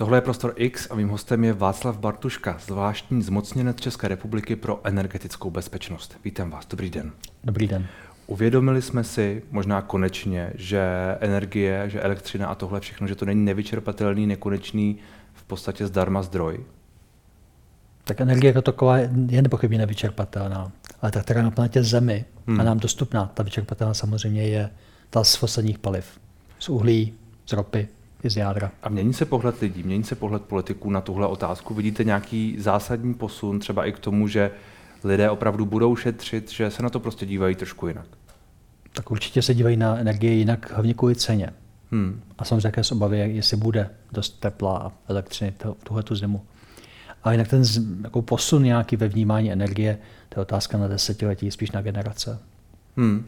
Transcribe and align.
Tohle 0.00 0.16
je 0.16 0.20
Prostor 0.20 0.52
X 0.56 0.90
a 0.90 0.94
mým 0.94 1.08
hostem 1.08 1.44
je 1.44 1.52
Václav 1.52 1.98
Bartuška, 1.98 2.58
zvláštní 2.66 3.22
zmocněnec 3.22 3.80
České 3.80 4.08
republiky 4.08 4.56
pro 4.56 4.80
energetickou 4.84 5.50
bezpečnost. 5.50 6.16
Vítám 6.24 6.50
vás, 6.50 6.66
dobrý 6.66 6.90
den. 6.90 7.12
Dobrý 7.44 7.66
den. 7.66 7.86
Uvědomili 8.26 8.82
jsme 8.82 9.04
si 9.04 9.42
možná 9.50 9.82
konečně, 9.82 10.52
že 10.54 10.82
energie, 11.20 11.84
že 11.90 12.00
elektřina 12.00 12.46
a 12.46 12.54
tohle 12.54 12.80
všechno, 12.80 13.06
že 13.06 13.14
to 13.14 13.24
není 13.24 13.44
nevyčerpatelný, 13.44 14.26
nekonečný, 14.26 14.98
v 15.32 15.42
podstatě 15.44 15.86
zdarma 15.86 16.22
zdroj? 16.22 16.64
Tak 18.04 18.20
energie 18.20 18.48
jako 18.48 18.62
taková 18.62 18.98
je 18.98 19.42
nepochybně 19.42 19.78
nevyčerpatelná, 19.78 20.72
ale 21.02 21.12
ta, 21.12 21.22
která 21.22 21.42
na 21.42 21.50
planetě 21.50 21.82
Zemi 21.82 22.24
hmm. 22.46 22.60
a 22.60 22.64
nám 22.64 22.78
dostupná, 22.78 23.30
ta 23.34 23.42
vyčerpatelná 23.42 23.94
samozřejmě 23.94 24.42
je 24.42 24.70
ta 25.10 25.24
z 25.24 25.34
fosilních 25.34 25.78
paliv, 25.78 26.20
z 26.58 26.68
uhlí, 26.68 27.14
z 27.46 27.52
ropy, 27.52 27.88
i 28.22 28.30
z 28.30 28.36
jádra. 28.36 28.70
A 28.82 28.88
mění 28.88 29.12
se 29.12 29.24
pohled 29.24 29.60
lidí, 29.60 29.82
mění 29.82 30.04
se 30.04 30.14
pohled 30.14 30.42
politiků 30.42 30.90
na 30.90 31.00
tuhle 31.00 31.26
otázku? 31.26 31.74
Vidíte 31.74 32.04
nějaký 32.04 32.56
zásadní 32.58 33.14
posun 33.14 33.58
třeba 33.58 33.86
i 33.86 33.92
k 33.92 33.98
tomu, 33.98 34.28
že 34.28 34.50
lidé 35.04 35.30
opravdu 35.30 35.66
budou 35.66 35.96
šetřit, 35.96 36.50
že 36.50 36.70
se 36.70 36.82
na 36.82 36.90
to 36.90 37.00
prostě 37.00 37.26
dívají 37.26 37.54
trošku 37.54 37.86
jinak? 37.86 38.06
Tak 38.92 39.10
určitě 39.10 39.42
se 39.42 39.54
dívají 39.54 39.76
na 39.76 39.96
energie 39.96 40.34
jinak, 40.34 40.72
hlavně 40.72 40.94
kvůli 40.94 41.14
ceně. 41.14 41.50
Hmm. 41.90 42.22
A 42.38 42.44
samozřejmě 42.44 42.66
jaké 42.66 42.84
z 42.84 42.92
obavy, 42.92 43.18
jestli 43.18 43.56
bude 43.56 43.90
dost 44.12 44.40
tepla 44.40 44.78
a 44.78 44.92
elektřiny 45.08 45.54
tuhle 45.84 46.02
tu 46.02 46.14
zimu. 46.14 46.42
A 47.22 47.32
jinak 47.32 47.48
ten 47.48 47.62
jako 48.04 48.22
posun 48.22 48.62
nějaký 48.62 48.96
ve 48.96 49.08
vnímání 49.08 49.52
energie, 49.52 49.98
to 50.28 50.40
je 50.40 50.42
otázka 50.42 50.78
na 50.78 50.88
desetiletí, 50.88 51.50
spíš 51.50 51.70
na 51.70 51.82
generace. 51.82 52.38
Hmm. 52.96 53.26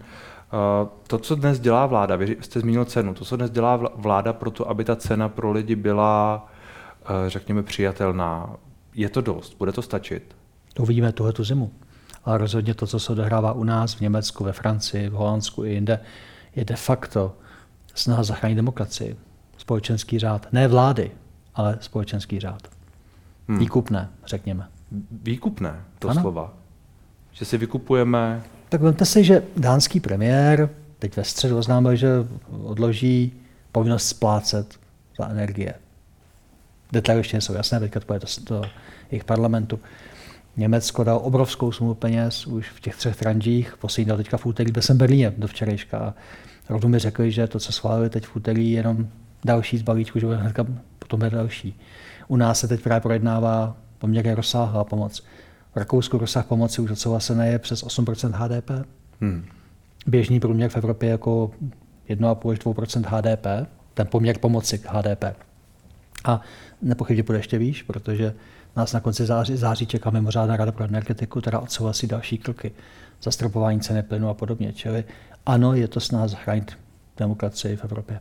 To, 1.07 1.19
co 1.19 1.35
dnes 1.35 1.61
dělá 1.61 1.87
vláda, 1.87 2.17
vy 2.17 2.37
jste 2.41 2.61
zmínil 2.61 2.85
cenu, 2.85 3.15
to, 3.15 3.25
co 3.25 3.37
dnes 3.37 3.51
dělá 3.51 3.77
vláda 3.95 4.33
pro 4.33 4.51
to, 4.51 4.71
aby 4.71 4.85
ta 4.85 4.97
cena 4.97 5.29
pro 5.29 5.53
lidi 5.53 5.77
byla, 5.77 6.47
eh, 7.05 7.31
řekněme, 7.31 7.63
přijatelná, 7.63 8.57
je 8.95 9.09
to 9.09 9.21
dost? 9.21 9.57
Bude 9.59 9.73
to 9.73 9.83
stačit? 9.83 10.37
To 10.75 10.83
uvidíme 10.83 11.13
tuhle 11.13 11.33
tu 11.33 11.45
zimu. 11.45 11.71
Ale 12.25 12.39
rozhodně 12.39 12.75
to, 12.75 12.87
co 12.87 13.01
se 13.01 13.13
odehrává 13.13 13.53
u 13.53 13.65
nás, 13.65 13.95
v 13.95 14.01
Německu, 14.01 14.45
ve 14.45 14.53
Francii, 14.53 15.09
v 15.09 15.13
Holandsku 15.13 15.65
i 15.65 15.71
jinde, 15.73 16.01
je 16.57 16.65
de 16.65 16.77
facto 16.77 17.37
snaha 17.95 18.23
zachránit 18.23 18.55
demokracii. 18.55 19.17
Společenský 19.59 20.19
řád. 20.19 20.47
Ne 20.53 20.69
vlády, 20.69 21.11
ale 21.55 21.79
společenský 21.81 22.41
řád. 22.41 22.69
Hmm. 23.49 23.59
Výkupné, 23.59 24.09
řekněme. 24.27 24.69
Výkupné, 25.11 25.85
to 25.99 26.09
ano. 26.09 26.21
slova. 26.21 26.53
Že 27.33 27.45
si 27.45 27.59
vykupujeme 27.59 28.43
tak 28.73 28.81
vemte 28.81 29.05
si, 29.05 29.25
že 29.25 29.43
dánský 29.57 30.01
premiér 30.01 30.71
teď 30.99 31.17
ve 31.17 31.25
středu 31.25 31.59
oznámil, 31.59 31.97
že 31.97 32.09
odloží 32.63 33.33
povinnost 33.73 34.09
splácet 34.09 34.79
za 35.19 35.29
energie. 35.29 35.75
Detaily 36.93 37.21
ještě 37.21 37.37
nejsou 37.37 37.55
jasné, 37.55 37.81
teďka 37.81 38.01
to 38.01 38.07
bude 38.07 38.21
do, 38.49 38.63
jejich 39.11 39.25
parlamentu. 39.25 39.81
Německo 40.57 41.05
dal 41.05 41.21
obrovskou 41.23 41.73
sumu 41.73 41.95
peněz 41.95 42.47
už 42.47 42.71
v 42.71 42.81
těch 42.81 42.97
třech 42.97 43.17
tranžích, 43.17 43.77
poslední 43.81 44.09
dal 44.09 44.17
teďka 44.17 44.37
v 44.37 44.47
úterý, 44.47 44.73
byl 44.73 44.83
jsem 44.83 44.99
Berlíně 44.99 45.33
do 45.39 45.47
včerejška 45.47 45.99
a 45.99 46.15
rovnou 46.69 46.89
mi 46.89 46.99
řekli, 46.99 47.33
že 47.33 47.47
to, 47.47 47.59
co 47.59 47.73
schválili 47.73 48.11
teď 48.11 48.27
v 48.27 48.37
úterý, 48.37 48.71
je 48.71 48.77
jenom 48.77 49.09
další 49.45 49.79
z 49.79 49.83
balíčku, 49.83 50.19
že 50.19 50.27
hnedka 50.27 50.67
potom 50.99 51.19
bude 51.19 51.31
další. 51.31 51.81
U 52.29 52.37
nás 52.37 52.61
se 52.61 52.69
teď 52.69 52.81
právě 52.81 53.01
projednává 53.01 53.77
poměrně 53.99 54.35
rozsáhlá 54.35 54.85
pomoc. 54.85 55.23
V 55.73 55.77
Rakousku 55.77 56.19
rozsah 56.19 56.47
pomoci 56.47 56.83
už 56.83 56.91
odsouhlasené 56.91 57.49
je 57.49 57.59
přes 57.59 57.85
8% 57.85 58.31
HDP. 58.33 58.71
Hmm. 59.21 59.45
Běžný 60.07 60.41
průměr 60.41 60.71
v 60.71 60.77
Evropě 60.77 61.07
je 61.07 61.11
jako 61.11 61.51
1,5 62.09 62.83
až 62.83 62.95
2 62.95 63.11
HDP, 63.11 63.47
ten 63.95 64.07
poměr 64.07 64.39
pomoci 64.39 64.79
k 64.79 64.87
HDP. 64.87 65.25
A 66.25 66.41
nepochybně 66.83 67.23
bude 67.23 67.39
ještě 67.39 67.59
výš, 67.59 67.83
protože 67.83 68.35
nás 68.77 68.93
na 68.93 69.01
konci 69.01 69.27
září, 69.27 69.57
září 69.57 69.87
čeká 69.87 70.11
mimořádná 70.11 70.57
rada 70.57 70.73
pro 70.73 70.85
energetiku, 70.85 71.41
která 71.41 71.59
odsouhlasí 71.59 72.07
další 72.07 72.39
kroky, 72.39 72.73
zastropování 73.23 73.81
ceny 73.81 74.03
plynu 74.03 74.29
a 74.29 74.35
podobně. 74.35 74.73
Čili 74.73 75.05
ano, 75.47 75.75
je 75.75 75.89
to 75.89 76.01
snaha 76.01 76.29
zachránit 76.29 76.79
demokracii 77.17 77.77
v 77.77 77.85
Evropě. 77.85 78.21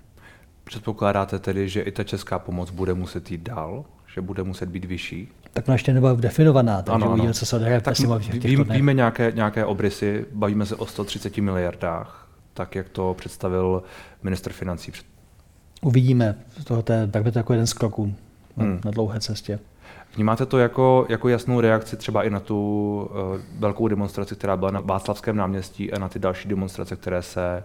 Předpokládáte 0.64 1.40
tedy, 1.40 1.70
že 1.70 1.82
i 1.82 1.92
ta 1.92 2.04
česká 2.04 2.40
pomoc 2.40 2.70
bude 2.70 2.94
muset 2.94 3.32
jít 3.32 3.42
dál, 3.42 3.86
že 4.14 4.22
bude 4.22 4.44
muset 4.44 4.70
být 4.70 4.86
vyšší? 4.86 5.28
Tak 5.54 5.68
no 5.68 5.74
ještě 5.74 5.94
nebyla 5.94 6.14
definovaná, 6.14 6.82
takže 6.82 6.96
ano, 6.96 7.12
uvidíme, 7.12 7.34
co 7.34 7.46
se 7.46 7.56
odehraje 7.56 7.82
tak 7.82 8.00
ví, 8.44 8.56
Víme 8.56 8.94
nějaké, 8.94 9.32
nějaké 9.36 9.66
obrysy, 9.66 10.26
bavíme 10.32 10.66
se 10.66 10.76
o 10.76 10.86
130 10.86 11.38
miliardách, 11.38 12.28
tak 12.54 12.76
jak 12.76 12.90
to 12.90 13.14
představil 13.18 13.84
minister 14.24 14.54
financí. 14.54 14.92
Uvidíme, 15.82 16.36
to 16.64 16.76
je, 16.76 17.08
tak 17.08 17.24
by 17.24 17.32
to 17.32 17.40
jako 17.40 17.54
jeden 17.54 17.68
z 17.68 17.74
kroků 17.74 18.14
na, 18.58 18.66
hmm. 18.66 18.80
na 18.86 18.92
dlouhé 18.92 19.20
cestě. 19.20 19.60
Vnímáte 20.16 20.46
to 20.46 20.58
jako, 20.58 21.06
jako 21.10 21.30
jasnou 21.30 21.62
reakci 21.62 21.98
třeba 21.98 22.24
i 22.24 22.30
na 22.30 22.40
tu 22.40 23.10
uh, 23.12 23.42
velkou 23.60 23.88
demonstraci, 23.88 24.36
která 24.36 24.58
byla 24.58 24.72
na 24.72 24.80
Václavském 24.80 25.36
náměstí 25.36 25.94
a 25.94 26.00
na 26.00 26.10
ty 26.10 26.20
další 26.20 26.50
demonstrace, 26.50 26.96
které 26.96 27.22
se, 27.22 27.64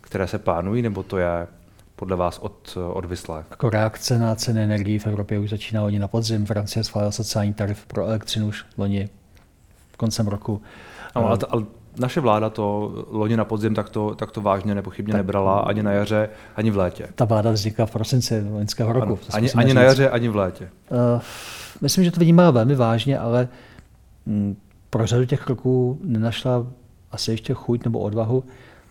které 0.00 0.26
se 0.26 0.38
plánují, 0.38 0.82
nebo 0.82 1.02
to 1.02 1.18
je 1.18 1.46
podle 1.96 2.16
vás 2.16 2.38
od, 2.38 2.78
odvislé? 2.92 3.44
Jako 3.50 3.70
reakce 3.70 4.18
na 4.18 4.34
ceny 4.34 4.62
energií 4.62 4.98
v 4.98 5.06
Evropě 5.06 5.38
už 5.38 5.50
začíná 5.50 5.82
loni 5.82 5.98
na 5.98 6.08
podzim. 6.08 6.46
Francie 6.46 6.84
schválila 6.84 7.12
sociální 7.12 7.54
tarif 7.54 7.86
pro 7.86 8.06
elektřinu 8.06 8.48
už 8.48 8.64
loni 8.78 9.08
koncem 9.96 10.28
roku. 10.28 10.62
No, 11.16 11.26
ale, 11.26 11.38
ale 11.48 11.64
naše 11.98 12.20
vláda 12.20 12.50
to 12.50 12.92
loni 13.10 13.36
na 13.36 13.44
podzim 13.44 13.74
tak 13.74 13.88
to, 13.88 14.14
tak 14.14 14.30
to 14.30 14.40
vážně 14.40 14.74
nepochybně 14.74 15.12
tak, 15.12 15.18
nebrala 15.18 15.60
ani 15.60 15.82
na 15.82 15.92
jaře, 15.92 16.28
ani 16.56 16.70
v 16.70 16.76
létě. 16.76 17.08
Ta 17.14 17.24
vláda 17.24 17.50
vznikla 17.50 17.86
v 17.86 17.90
prosinci 17.90 18.44
loňského 18.50 18.92
roku. 18.92 19.06
Ano, 19.12 19.18
ani, 19.32 19.50
ani 19.52 19.74
na 19.74 19.82
jaře, 19.82 20.10
ani 20.10 20.28
v 20.28 20.36
létě. 20.36 20.68
Uh, 20.90 21.22
myslím, 21.80 22.04
že 22.04 22.10
to 22.10 22.20
vidíme 22.20 22.52
velmi 22.52 22.74
vážně, 22.74 23.18
ale 23.18 23.48
m, 24.26 24.56
pro 24.90 25.06
řadu 25.06 25.24
těch 25.24 25.40
kroků 25.40 25.98
nenašla 26.04 26.66
asi 27.12 27.30
ještě 27.30 27.54
chuť 27.54 27.84
nebo 27.84 27.98
odvahu 27.98 28.44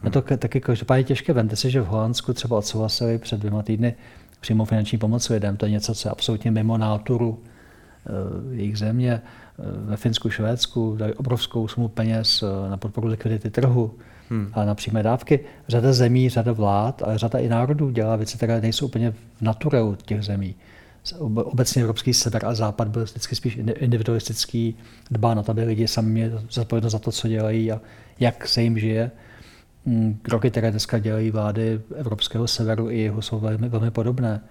je 0.04 0.12
to 0.12 0.22
taky 0.22 0.62
každopádně 0.62 1.04
těžké. 1.04 1.34
Vemte 1.34 1.56
si, 1.56 1.72
že 1.72 1.82
v 1.82 1.86
Holandsku 1.86 2.34
třeba 2.34 2.58
odsouhlasili 2.58 3.18
před 3.18 3.40
dvěma 3.40 3.64
týdny 3.64 3.96
přímo 4.40 4.66
finanční 4.66 4.98
pomoc 4.98 5.30
lidem. 5.30 5.58
To 5.58 5.66
je 5.66 5.72
něco, 5.72 5.96
co 5.96 6.08
je 6.08 6.12
absolutně 6.12 6.52
mimo 6.52 6.78
náturu 6.78 7.40
eh, 7.40 8.56
jejich 8.56 8.78
země. 8.78 9.22
Eh, 9.60 9.64
ve 9.64 9.98
Finsku, 9.98 10.30
Švédsku 10.30 10.96
dali 10.96 11.14
obrovskou 11.14 11.68
sumu 11.68 11.88
peněz 11.88 12.44
eh, 12.44 12.70
na 12.70 12.78
podporu 12.78 13.08
likvidity 13.08 13.50
trhu 13.50 13.94
hmm. 14.30 14.52
a 14.54 14.66
na 14.66 14.76
přímé 14.76 15.04
dávky. 15.04 15.40
Řada 15.68 15.94
zemí, 15.94 16.30
řada 16.30 16.52
vlád, 16.52 17.02
ale 17.06 17.18
řada 17.18 17.40
i 17.40 17.50
národů 17.50 17.90
dělá 17.90 18.16
věci, 18.16 18.38
které 18.38 18.62
nejsou 18.62 18.86
úplně 18.86 19.12
v 19.12 19.42
natureu 19.42 19.96
těch 19.96 20.24
zemí. 20.24 20.56
Obecně 21.34 21.82
evropský 21.82 22.14
sever 22.14 22.46
a 22.46 22.54
západ 22.54 22.88
byl 22.88 23.04
vždycky 23.04 23.36
spíš 23.36 23.60
individualistický, 23.76 24.78
dbá 25.12 25.34
na 25.34 25.44
to, 25.44 25.52
aby 25.52 25.64
lidi 25.64 25.88
sami 25.88 26.10
měli 26.10 26.32
zodpovědnost 26.50 26.92
za 26.92 27.00
to, 27.00 27.12
co 27.12 27.28
dělají 27.28 27.72
a 27.72 27.82
jak 28.20 28.48
se 28.48 28.62
jim 28.62 28.80
žije. 28.80 29.12
Mm, 29.86 30.20
kroky, 30.22 30.52
které 30.52 30.72
dneska 30.72 31.00
dělají 31.00 31.32
vlády 31.32 31.82
evropského 31.96 32.48
severu 32.48 32.90
i 32.90 33.00
jeho, 33.00 33.22
jsou 33.22 33.40
velmi, 33.40 33.70
velmi 33.70 33.92
podobné. 33.92 34.42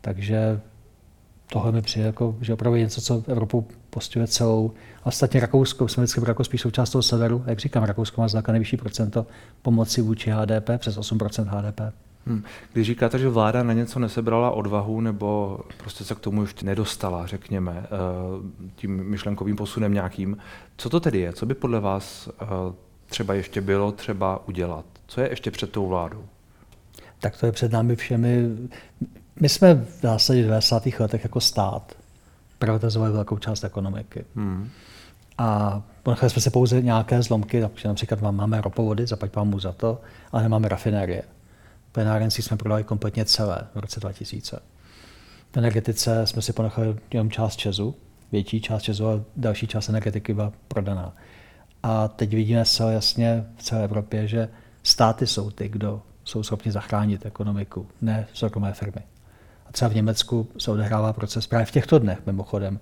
Takže 0.00 0.60
tohle 1.52 1.72
mi 1.72 1.82
přijde 1.82 2.06
jako, 2.06 2.36
že 2.40 2.54
opravdu 2.54 2.78
něco, 2.78 3.00
co 3.00 3.22
Evropu 3.26 3.66
postihuje 3.90 4.26
celou. 4.26 4.72
A 5.02 5.06
ostatně 5.06 5.40
Rakousko, 5.40 5.88
jsme 5.88 6.02
vždycky 6.02 6.20
jako 6.28 6.44
spíš 6.44 6.60
součást 6.60 6.90
toho 6.90 7.02
severu. 7.02 7.44
Jak 7.46 7.58
říkám, 7.58 7.82
Rakousko 7.82 8.20
má 8.20 8.28
zdaleka 8.28 8.52
nejvyšší 8.52 8.76
procento 8.76 9.26
pomoci 9.62 10.02
vůči 10.02 10.30
HDP, 10.30 10.70
přes 10.78 10.98
8% 10.98 11.44
HDP. 11.44 11.80
Hmm. 12.26 12.42
Když 12.72 12.86
říkáte, 12.86 13.18
že 13.18 13.28
vláda 13.28 13.62
na 13.62 13.72
něco 13.72 13.98
nesebrala 13.98 14.50
odvahu 14.50 15.00
nebo 15.00 15.60
prostě 15.76 16.04
se 16.04 16.14
k 16.14 16.20
tomu 16.20 16.42
ještě 16.42 16.66
nedostala, 16.66 17.26
řekněme, 17.26 17.84
eh, 17.84 17.88
tím 18.74 19.04
myšlenkovým 19.04 19.56
posunem 19.56 19.94
nějakým, 19.94 20.36
co 20.76 20.90
to 20.90 21.00
tedy 21.00 21.18
je? 21.18 21.32
Co 21.32 21.46
by 21.46 21.54
podle 21.54 21.80
vás 21.80 22.28
eh, 22.42 22.46
třeba 23.12 23.34
ještě 23.34 23.60
bylo 23.60 23.92
třeba 23.92 24.48
udělat? 24.48 24.84
Co 25.06 25.20
je 25.20 25.30
ještě 25.30 25.50
před 25.50 25.70
tou 25.70 25.88
vládou? 25.88 26.24
Tak 27.20 27.36
to 27.36 27.46
je 27.46 27.52
před 27.52 27.72
námi 27.72 27.96
všemi. 27.96 28.48
My 29.40 29.48
jsme 29.48 29.74
v 29.74 30.00
zásadě 30.02 30.42
v 30.42 30.46
90. 30.46 30.86
letech 30.98 31.24
jako 31.24 31.40
stát 31.40 31.94
privatizovali 32.58 33.12
velkou 33.12 33.38
část 33.38 33.64
ekonomiky. 33.64 34.24
Hmm. 34.36 34.70
A 35.38 35.82
ponechali 36.02 36.30
jsme 36.30 36.42
se 36.42 36.50
pouze 36.50 36.82
nějaké 36.82 37.22
zlomky, 37.22 37.60
například 37.84 38.20
máme 38.20 38.60
ropovody, 38.60 39.06
zaplať 39.06 39.36
mu 39.44 39.58
za 39.58 39.72
to, 39.72 40.00
ale 40.32 40.42
nemáme 40.42 40.68
rafinérie. 40.68 41.22
Plenárenství 41.92 42.42
jsme 42.42 42.56
prodali 42.56 42.84
kompletně 42.84 43.24
celé 43.24 43.66
v 43.74 43.78
roce 43.78 44.00
2000. 44.00 44.58
V 45.52 45.56
energetice 45.56 46.26
jsme 46.26 46.42
si 46.42 46.52
ponechali 46.52 46.96
jenom 47.12 47.30
část 47.30 47.56
Česu, 47.56 47.94
větší 48.32 48.60
část 48.60 48.82
Česu 48.82 49.08
a 49.08 49.20
další 49.36 49.66
část 49.66 49.88
energetiky 49.88 50.34
byla 50.34 50.52
prodaná. 50.68 51.12
A 51.82 52.08
teď 52.08 52.34
vidíme 52.34 52.64
se 52.64 52.92
jasně 52.92 53.44
v 53.56 53.62
celé 53.62 53.84
Evropě, 53.84 54.28
že 54.28 54.48
státy 54.82 55.26
jsou 55.26 55.50
ty, 55.50 55.68
kdo 55.68 56.02
jsou 56.24 56.42
schopni 56.42 56.72
zachránit 56.72 57.26
ekonomiku, 57.26 57.86
ne 58.00 58.26
soukromé 58.32 58.72
firmy. 58.72 59.02
A 59.66 59.72
třeba 59.72 59.88
v 59.88 59.94
Německu 59.94 60.48
se 60.58 60.70
odehrává 60.70 61.12
proces 61.12 61.46
právě 61.46 61.66
v 61.66 61.70
těchto 61.70 61.98
dnech 61.98 62.26
mimochodem, 62.26 62.80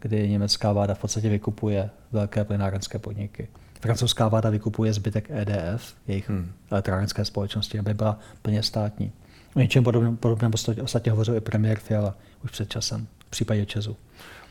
kdy 0.00 0.28
německá 0.28 0.72
vláda 0.72 0.94
v 0.94 0.98
podstatě 0.98 1.28
vykupuje 1.28 1.90
velké 2.12 2.44
plynárenské 2.44 2.98
podniky. 2.98 3.48
Francouzská 3.80 4.28
vláda 4.28 4.50
vykupuje 4.50 4.92
zbytek 4.92 5.30
EDF, 5.30 5.94
jejich 6.06 6.30
hmm. 6.30 6.52
elektrárenské 6.70 7.24
společnosti, 7.24 7.78
aby 7.78 7.94
byla 7.94 8.18
plně 8.42 8.62
státní. 8.62 9.12
O 9.56 9.58
něčem 9.58 9.84
podobném, 9.84 10.16
podobném 10.16 10.52
ostatně 10.82 11.12
hovořil 11.12 11.36
i 11.36 11.40
premiér 11.40 11.78
Fiala 11.78 12.14
už 12.44 12.50
před 12.50 12.68
časem 12.68 13.06
případě 13.32 13.66
Česu. 13.66 13.96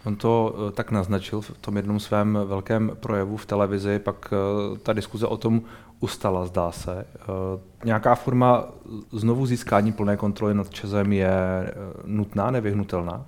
On 0.05 0.15
to 0.15 0.55
eh, 0.55 0.71
tak 0.71 0.91
naznačil 0.91 1.41
v 1.41 1.51
tom 1.61 1.77
jednom 1.77 1.99
svém 1.99 2.37
velkém 2.45 2.91
projevu 2.99 3.37
v 3.37 3.45
televizi, 3.45 3.99
pak 3.99 4.33
eh, 4.33 4.77
ta 4.77 4.93
diskuze 4.93 5.27
o 5.27 5.37
tom 5.37 5.61
ustala, 5.99 6.45
zdá 6.45 6.71
se. 6.71 7.05
Eh, 7.15 7.25
nějaká 7.85 8.15
forma 8.15 8.65
znovu 9.11 9.45
získání 9.45 9.91
plné 9.91 10.17
kontroly 10.17 10.53
nad 10.53 10.69
Česem 10.69 11.13
je 11.13 11.31
nutná, 12.05 12.51
nevyhnutelná? 12.51 13.25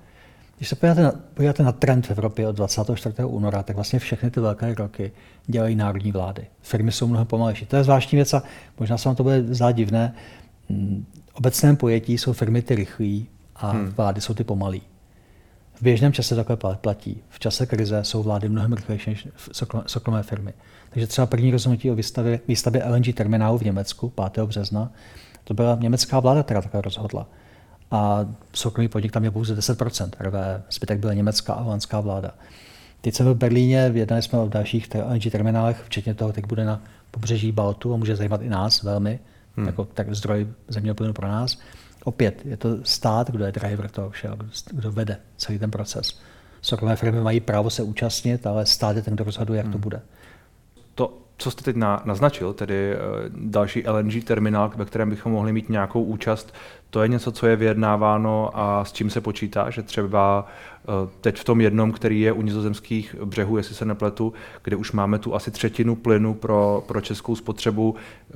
Když 0.57 0.69
se 0.69 0.75
podíváte 0.75 1.03
na, 1.03 1.11
podíváte 1.33 1.63
na 1.63 1.71
trend 1.71 2.07
v 2.07 2.11
Evropě 2.11 2.47
od 2.47 2.55
24. 2.55 3.15
února, 3.25 3.63
tak 3.63 3.75
vlastně 3.75 3.99
všechny 3.99 4.31
ty 4.31 4.39
velké 4.39 4.73
roky 4.73 5.11
dělají 5.45 5.75
národní 5.75 6.11
vlády. 6.11 6.47
Firmy 6.61 6.91
jsou 6.91 7.07
mnohem 7.07 7.27
pomalejší. 7.27 7.65
To 7.65 7.75
je 7.75 7.83
zvláštní 7.83 8.15
věc 8.15 8.33
a 8.33 8.43
možná 8.79 8.97
se 8.97 9.09
vám 9.09 9.15
to 9.15 9.23
bude 9.23 9.43
zdát 9.43 9.71
divné. 9.71 10.15
Mm, 10.69 11.05
v 11.29 11.35
obecném 11.35 11.75
pojetí 11.75 12.17
jsou 12.17 12.33
firmy 12.33 12.61
ty 12.61 12.75
rychlí 12.75 13.27
a 13.55 13.71
hmm. 13.71 13.85
vlády 13.85 14.21
jsou 14.21 14.33
ty 14.33 14.43
pomalí. 14.43 14.81
V 15.83 15.85
běžném 15.85 16.13
čase 16.13 16.35
takhle 16.35 16.57
platí. 16.75 17.21
V 17.29 17.39
čase 17.39 17.65
krize 17.65 18.03
jsou 18.03 18.23
vlády 18.23 18.49
mnohem 18.49 18.73
rychlejší 18.73 19.09
než 19.09 19.27
soukromé 19.85 20.23
firmy. 20.23 20.53
Takže 20.89 21.07
třeba 21.07 21.27
první 21.27 21.51
rozhodnutí 21.51 21.91
o 21.91 21.95
výstavě, 21.95 22.39
výstavě 22.47 22.83
LNG 22.85 23.15
terminálu 23.15 23.57
v 23.57 23.61
Německu 23.61 24.13
5. 24.31 24.45
března, 24.45 24.91
to 25.43 25.53
byla 25.53 25.77
německá 25.81 26.19
vláda, 26.19 26.43
která 26.43 26.61
takhle 26.61 26.81
rozhodla. 26.81 27.27
A 27.91 28.25
soukromý 28.53 28.87
podnik 28.87 29.11
tam 29.11 29.23
je 29.23 29.31
pouze 29.31 29.55
10%, 29.55 30.09
RV, 30.19 30.33
zbytek 30.71 30.99
byla 30.99 31.13
německá 31.13 31.53
a 31.53 31.61
holandská 31.61 31.99
vláda. 31.99 32.31
Teď 33.01 33.15
jsme 33.15 33.33
v 33.33 33.37
Berlíně, 33.37 33.91
jednali 33.93 34.21
jsme 34.21 34.39
o 34.39 34.49
dalších 34.49 34.87
LNG 34.95 35.31
terminálech, 35.31 35.83
včetně 35.85 36.13
toho, 36.13 36.33
teď 36.33 36.45
bude 36.45 36.65
na 36.65 36.81
pobřeží 37.11 37.51
Baltu 37.51 37.93
a 37.93 37.97
může 37.97 38.15
zajímat 38.15 38.41
i 38.41 38.49
nás 38.49 38.83
velmi, 38.83 39.19
hmm. 39.57 39.67
jako 39.67 39.85
tak 39.85 40.15
zdroj 40.15 40.47
zemního 40.67 40.95
plynu 40.95 41.13
pro 41.13 41.27
nás. 41.27 41.57
Opět 42.03 42.45
je 42.45 42.57
to 42.57 42.77
stát, 42.83 43.31
kdo 43.31 43.45
je 43.45 43.51
driver 43.51 43.89
toho 43.89 44.09
všeho, 44.09 44.37
kdo 44.71 44.91
vede 44.91 45.19
celý 45.37 45.59
ten 45.59 45.71
proces. 45.71 46.19
Soukromé 46.61 46.95
firmy 46.95 47.21
mají 47.21 47.39
právo 47.39 47.69
se 47.69 47.83
účastnit, 47.83 48.47
ale 48.47 48.65
stát 48.65 48.95
je 48.95 49.01
ten, 49.01 49.13
kdo 49.13 49.23
rozhoduje, 49.23 49.57
jak 49.57 49.65
hmm. 49.65 49.73
to 49.73 49.79
bude. 49.79 50.01
To, 50.95 51.22
co 51.37 51.51
jste 51.51 51.63
teď 51.63 51.75
naznačil, 52.05 52.53
tedy 52.53 52.93
eh, 52.93 52.97
další 53.29 53.83
LNG 53.87 54.23
terminál, 54.23 54.71
ve 54.75 54.85
kterém 54.85 55.09
bychom 55.09 55.31
mohli 55.31 55.53
mít 55.53 55.69
nějakou 55.69 56.03
účast, 56.03 56.53
to 56.93 57.01
je 57.01 57.07
něco, 57.07 57.31
co 57.31 57.47
je 57.47 57.55
vyjednáváno 57.55 58.49
a 58.53 58.85
s 58.85 58.91
čím 58.91 59.09
se 59.09 59.21
počítá, 59.21 59.69
že 59.69 59.83
třeba 59.83 60.47
eh, 60.81 60.85
teď 61.21 61.37
v 61.37 61.43
tom 61.43 61.61
jednom, 61.61 61.91
který 61.91 62.21
je 62.21 62.31
u 62.31 62.41
nizozemských 62.41 63.15
břehů, 63.25 63.57
jestli 63.57 63.75
se 63.75 63.85
nepletu, 63.85 64.33
kde 64.63 64.75
už 64.75 64.91
máme 64.91 65.19
tu 65.19 65.35
asi 65.35 65.51
třetinu 65.51 65.95
plynu 65.95 66.33
pro, 66.33 66.83
pro 66.87 67.01
českou 67.01 67.35
spotřebu, 67.35 67.95
eh, 67.95 68.33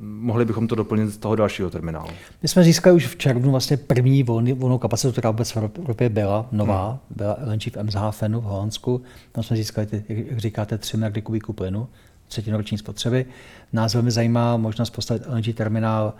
mohli 0.00 0.44
bychom 0.44 0.68
to 0.68 0.74
doplnit 0.74 1.08
z 1.08 1.16
toho 1.16 1.36
dalšího 1.36 1.70
terminálu. 1.70 2.10
My 2.42 2.48
jsme 2.48 2.64
získali 2.64 2.96
už 2.96 3.06
v 3.06 3.16
červnu 3.16 3.50
vlastně 3.50 3.76
první 3.76 4.22
volný, 4.22 4.52
volnou 4.52 4.78
kapacitu, 4.78 5.12
která 5.12 5.30
vůbec 5.30 5.50
v 5.50 5.56
Evropě 5.56 6.08
byla, 6.08 6.46
nová, 6.52 6.88
hmm. 6.88 6.98
byla 7.10 7.36
LNG 7.46 7.62
v 7.62 7.76
Emshafenu 7.76 8.40
v 8.40 8.44
Holandsku. 8.44 9.02
Tam 9.32 9.44
jsme 9.44 9.56
získali, 9.56 9.86
jak 10.08 10.38
říkáte, 10.38 10.78
3 10.78 10.96
miliardy 10.96 11.22
kubíků 11.22 11.52
plynu, 11.52 11.88
třetinu 12.32 12.58
spotřeby. 12.76 13.26
Nás 13.72 13.94
velmi 13.94 14.10
zajímá 14.10 14.56
možnost 14.56 14.90
postavit 14.90 15.22
LNG 15.26 15.54
terminál 15.54 16.14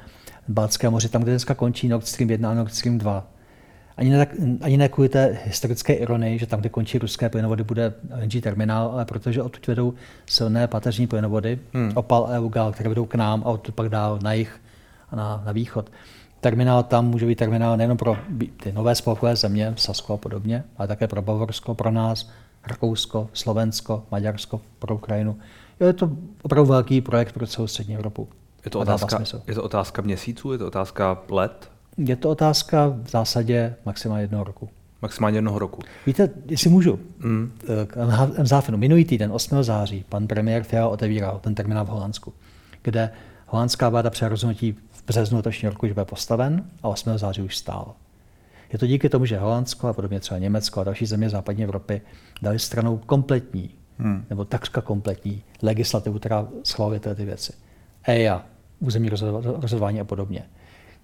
Balcké 0.49 0.91
moře, 0.91 1.09
tam, 1.09 1.23
kde 1.23 1.32
dneska 1.32 1.55
končí 1.55 1.88
Nord 1.88 2.06
Stream 2.06 2.31
1 2.31 2.50
a 2.50 2.55
Nord 2.55 2.75
Stream 2.75 2.99
2. 2.99 3.26
Ani 3.97 4.11
ne, 4.11 4.26
ani 4.61 4.76
ne 4.76 4.88
kvůli 4.88 5.09
té 5.09 5.38
historické 5.44 5.93
ironii, 5.93 6.38
že 6.38 6.47
tam, 6.47 6.61
kde 6.61 6.69
končí 6.69 6.99
ruské 6.99 7.29
plynovody, 7.29 7.64
bude 7.64 7.94
LNG 8.20 8.43
terminál, 8.43 8.91
ale 8.93 9.05
protože 9.05 9.43
odtud 9.43 9.67
vedou 9.67 9.94
silné 10.26 10.67
pateřní 10.67 11.06
plynovody, 11.06 11.59
hmm. 11.75 11.93
Opal 11.94 12.26
a 12.26 12.31
Eugal, 12.31 12.73
které 12.73 12.88
vedou 12.88 13.06
k 13.06 13.14
nám 13.14 13.43
a 13.44 13.47
odtud 13.47 13.75
pak 13.75 13.88
dál 13.88 14.19
na 14.23 14.32
jih 14.32 14.61
a 15.11 15.17
na, 15.17 15.43
na 15.47 15.53
východ. 15.53 15.91
Terminál 16.41 16.82
tam 16.82 17.06
může 17.06 17.26
být 17.26 17.38
terminál 17.38 17.76
nejen 17.76 17.97
pro 17.97 18.17
ty 18.62 18.73
nové 18.73 18.94
spolkové 18.94 19.37
země, 19.37 19.75
Sasko 19.76 20.14
a 20.14 20.17
podobně, 20.17 20.64
ale 20.76 20.88
také 20.88 21.09
pro 21.09 21.23
Bavorsko, 21.23 21.75
pro 21.75 21.91
nás, 21.91 22.31
Rakousko, 22.67 23.29
Slovensko, 23.32 24.05
Maďarsko, 24.11 24.61
pro 24.79 24.94
Ukrajinu. 24.94 25.38
Je 25.87 25.93
to 25.93 26.11
opravdu 26.43 26.69
velký 26.69 27.00
projekt 27.00 27.32
pro 27.32 27.46
celou 27.46 27.67
střední 27.67 27.94
Evropu. 27.94 28.29
Je 28.64 28.70
to, 28.70 28.81
otázka, 28.81 29.23
je 29.46 29.55
to 29.55 29.62
otázka 29.62 30.02
měsíců, 30.02 30.52
je 30.52 30.58
to 30.58 30.67
otázka 30.67 31.23
let? 31.29 31.70
Je 31.96 32.17
to 32.17 32.31
otázka 32.31 32.88
v 33.02 33.11
zásadě 33.11 33.75
maximálně 33.87 34.25
jednoho 34.25 34.44
roku. 34.44 34.69
Maximálně 35.02 35.37
jednoho 35.37 35.58
roku. 35.58 35.82
Víte, 36.06 36.31
jestli 36.46 36.70
můžu, 36.70 36.99
mm. 37.19 37.52
k. 37.87 38.69
Minulý 38.76 39.05
týden, 39.05 39.32
8. 39.32 39.62
září, 39.62 40.05
pan 40.08 40.26
premiér 40.26 40.62
Fiala 40.62 40.88
otevíral 40.88 41.38
ten 41.38 41.55
terminál 41.55 41.85
v 41.85 41.88
Holandsku, 41.88 42.32
kde 42.82 43.11
holandská 43.46 43.88
vláda 43.88 44.11
při 44.11 44.28
rozhodnutí 44.28 44.73
v 44.90 45.05
březnu 45.06 45.37
letošního 45.37 45.73
roku, 45.73 45.87
že 45.87 45.94
bude 45.94 46.05
postaven 46.05 46.64
a 46.82 46.88
8. 46.88 47.19
září 47.19 47.43
už 47.43 47.56
stál. 47.56 47.94
Je 48.73 48.78
to 48.78 48.87
díky 48.87 49.08
tomu, 49.08 49.25
že 49.25 49.38
Holandsko 49.38 49.88
a 49.88 49.93
podobně 49.93 50.20
třeba 50.20 50.38
Německo 50.38 50.81
a 50.81 50.85
další 50.85 51.06
země 51.06 51.31
západní 51.31 51.64
Evropy 51.64 52.02
dali 52.43 52.58
stranou 52.58 52.96
kompletní, 53.06 53.70
hmm. 54.02 54.25
nebo 54.31 54.44
takřka 54.44 54.81
kompletní 54.81 55.43
legislativu, 55.62 56.19
která 56.19 56.49
schvaluje 56.64 57.00
ty 57.00 57.25
věci. 57.25 57.52
EIA, 58.04 58.44
územní 58.81 59.08
rozhodování 59.44 60.00
a 60.00 60.04
podobně. 60.04 60.43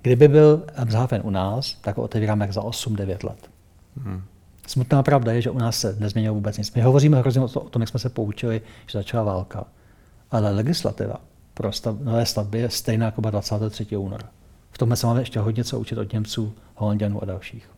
Kdyby 0.02 0.28
byl 0.28 0.66
Amshaven 0.76 1.20
u 1.24 1.30
nás, 1.30 1.76
tak 1.80 1.96
ho 1.96 2.02
otevíráme 2.02 2.44
jak 2.44 2.52
za 2.52 2.60
8-9 2.60 3.28
let. 3.28 3.50
Hmm. 3.96 4.22
Smutná 4.66 5.02
pravda 5.02 5.32
je, 5.32 5.42
že 5.42 5.50
u 5.50 5.58
nás 5.58 5.80
se 5.80 5.96
nezměnilo 5.98 6.34
vůbec 6.34 6.58
nic. 6.58 6.74
My 6.74 6.82
hovoříme 6.82 7.18
hrozně 7.18 7.40
o 7.40 7.48
tom, 7.48 7.82
jak 7.82 7.88
jsme 7.88 8.00
se 8.00 8.08
poučili, 8.08 8.62
že 8.86 8.98
začala 8.98 9.22
válka. 9.22 9.64
Ale 10.30 10.50
legislativa 10.50 11.20
pro 11.54 11.72
stav, 11.72 11.96
nové 12.00 12.26
stavby 12.26 12.58
je 12.58 12.70
stejná 12.70 13.06
jako 13.06 13.20
23. 13.20 13.96
února. 13.96 14.28
V 14.70 14.78
tomhle 14.78 14.96
se 14.96 15.06
máme 15.06 15.20
ještě 15.20 15.40
hodně 15.40 15.64
co 15.64 15.80
učit 15.80 15.98
od 15.98 16.12
Němců, 16.12 16.54
Holanděnů 16.74 17.22
a 17.22 17.24
dalších. 17.24 17.70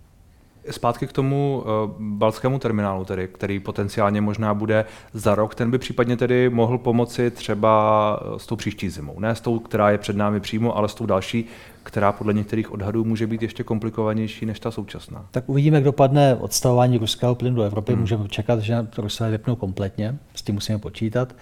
Zpátky 0.71 1.07
k 1.07 1.13
tomu 1.13 1.63
uh, 1.65 1.91
balskému 1.99 2.59
terminálu, 2.59 3.05
tedy, 3.05 3.29
který 3.29 3.61
potenciálně 3.61 4.21
možná 4.21 4.55
bude 4.55 4.85
za 5.13 5.35
rok, 5.35 5.55
ten 5.55 5.71
by 5.71 5.79
případně 5.79 6.17
tedy 6.17 6.51
mohl 6.51 6.79
pomoci 6.79 7.31
třeba 7.31 8.21
eh, 8.23 8.39
s 8.39 8.47
tou 8.47 8.57
příští 8.57 8.91
zimou. 8.91 9.21
Ne 9.21 9.35
s 9.35 9.41
tou, 9.41 9.59
která 9.59 9.91
je 9.91 9.99
před 9.99 10.17
námi 10.17 10.41
přímo, 10.41 10.77
ale 10.77 10.89
s 10.89 10.95
tou 10.95 11.07
další, 11.07 11.45
která 11.83 12.13
podle 12.13 12.33
některých 12.33 12.73
odhadů 12.73 13.05
může 13.05 13.27
být 13.27 13.43
ještě 13.43 13.65
komplikovanější 13.65 14.47
než 14.47 14.61
ta 14.61 14.71
současná. 14.71 15.27
Tak 15.31 15.49
uvidíme, 15.49 15.77
jak 15.77 15.85
dopadne 15.85 16.35
odstavování 16.35 16.99
ruského 16.99 17.35
plynu 17.35 17.57
do 17.57 17.63
Evropy. 17.63 17.93
Hmm. 17.93 18.01
Můžeme 18.01 18.29
čekat, 18.29 18.61
že 18.61 18.87
to 18.91 19.03
Rusové 19.03 19.31
vypnou 19.31 19.57
kompletně, 19.57 20.19
s 20.35 20.43
tím 20.43 20.55
musíme 20.55 20.79
počítat. 20.79 21.35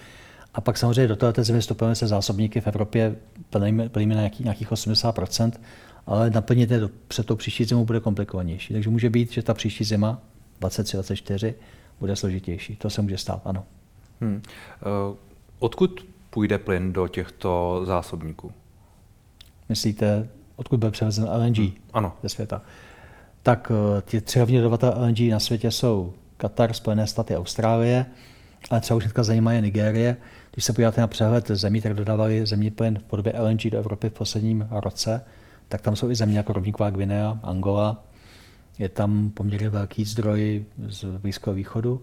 A 0.53 0.61
pak 0.61 0.77
samozřejmě 0.77 1.07
do 1.07 1.15
této 1.15 1.43
země 1.43 1.61
vstupujeme 1.61 1.95
se 1.95 2.07
zásobníky 2.07 2.61
v 2.61 2.67
Evropě 2.67 3.15
plníme, 3.49 3.89
plníme 3.89 4.15
na 4.15 4.21
nějaký, 4.21 4.43
nějakých 4.43 4.71
80 4.71 5.19
ale 6.09 6.29
naplnit 6.29 6.71
je 6.71 6.89
před 7.07 7.25
tou 7.25 7.35
příští 7.35 7.65
zimou 7.65 7.85
bude 7.85 7.99
komplikovanější. 7.99 8.73
Takže 8.73 8.89
může 8.89 9.09
být, 9.09 9.31
že 9.31 9.41
ta 9.41 9.53
příští 9.53 9.83
zima, 9.83 10.21
23-24, 10.61 11.53
bude 11.99 12.15
složitější. 12.15 12.75
To 12.75 12.89
se 12.89 13.01
může 13.01 13.17
stát, 13.17 13.41
ano. 13.45 13.63
Hmm. 14.21 14.35
Uh, 14.35 15.15
odkud 15.59 16.05
půjde 16.29 16.57
plyn 16.57 16.93
do 16.93 17.07
těchto 17.07 17.81
zásobníků? 17.85 18.51
Myslíte, 19.69 20.29
odkud 20.55 20.77
bude 20.77 20.91
převezen 20.91 21.29
LNG 21.29 21.57
hmm. 21.57 21.71
ano. 21.93 22.13
ze 22.23 22.29
světa? 22.29 22.61
Tak 23.43 23.71
uh, 23.71 24.01
ty 24.01 24.21
tři 24.21 24.39
hlavní 24.39 24.57
dodavatelé 24.57 25.05
LNG 25.05 25.19
na 25.19 25.39
světě 25.39 25.71
jsou 25.71 26.13
Katar, 26.37 26.73
Spojené 26.73 27.07
státy 27.07 27.35
a 27.35 27.39
Austrálie, 27.39 28.05
ale 28.69 28.81
třeba 28.81 28.97
už 28.97 29.03
dneska 29.03 29.23
zajímá 29.23 29.53
je 29.53 29.61
Nigérie. 29.61 30.17
Když 30.53 30.65
se 30.65 30.73
podíváte 30.73 31.01
na 31.01 31.07
přehled 31.07 31.47
zemí, 31.47 31.79
které 31.79 31.95
dodávali 31.95 32.45
zemní 32.45 32.71
plyn 32.71 32.99
v 32.99 33.03
podobě 33.03 33.33
LNG 33.39 33.65
do 33.65 33.77
Evropy 33.77 34.09
v 34.09 34.13
posledním 34.13 34.67
roce, 34.71 35.21
tak 35.69 35.81
tam 35.81 35.95
jsou 35.95 36.09
i 36.09 36.15
země 36.15 36.37
jako 36.37 36.53
Rovníková 36.53 36.89
Gvinea, 36.89 37.39
Angola. 37.43 38.03
Je 38.79 38.89
tam 38.89 39.29
poměrně 39.29 39.69
velký 39.69 40.05
zdroj 40.05 40.65
z 40.87 41.05
Blízkého 41.05 41.53
východu. 41.53 42.01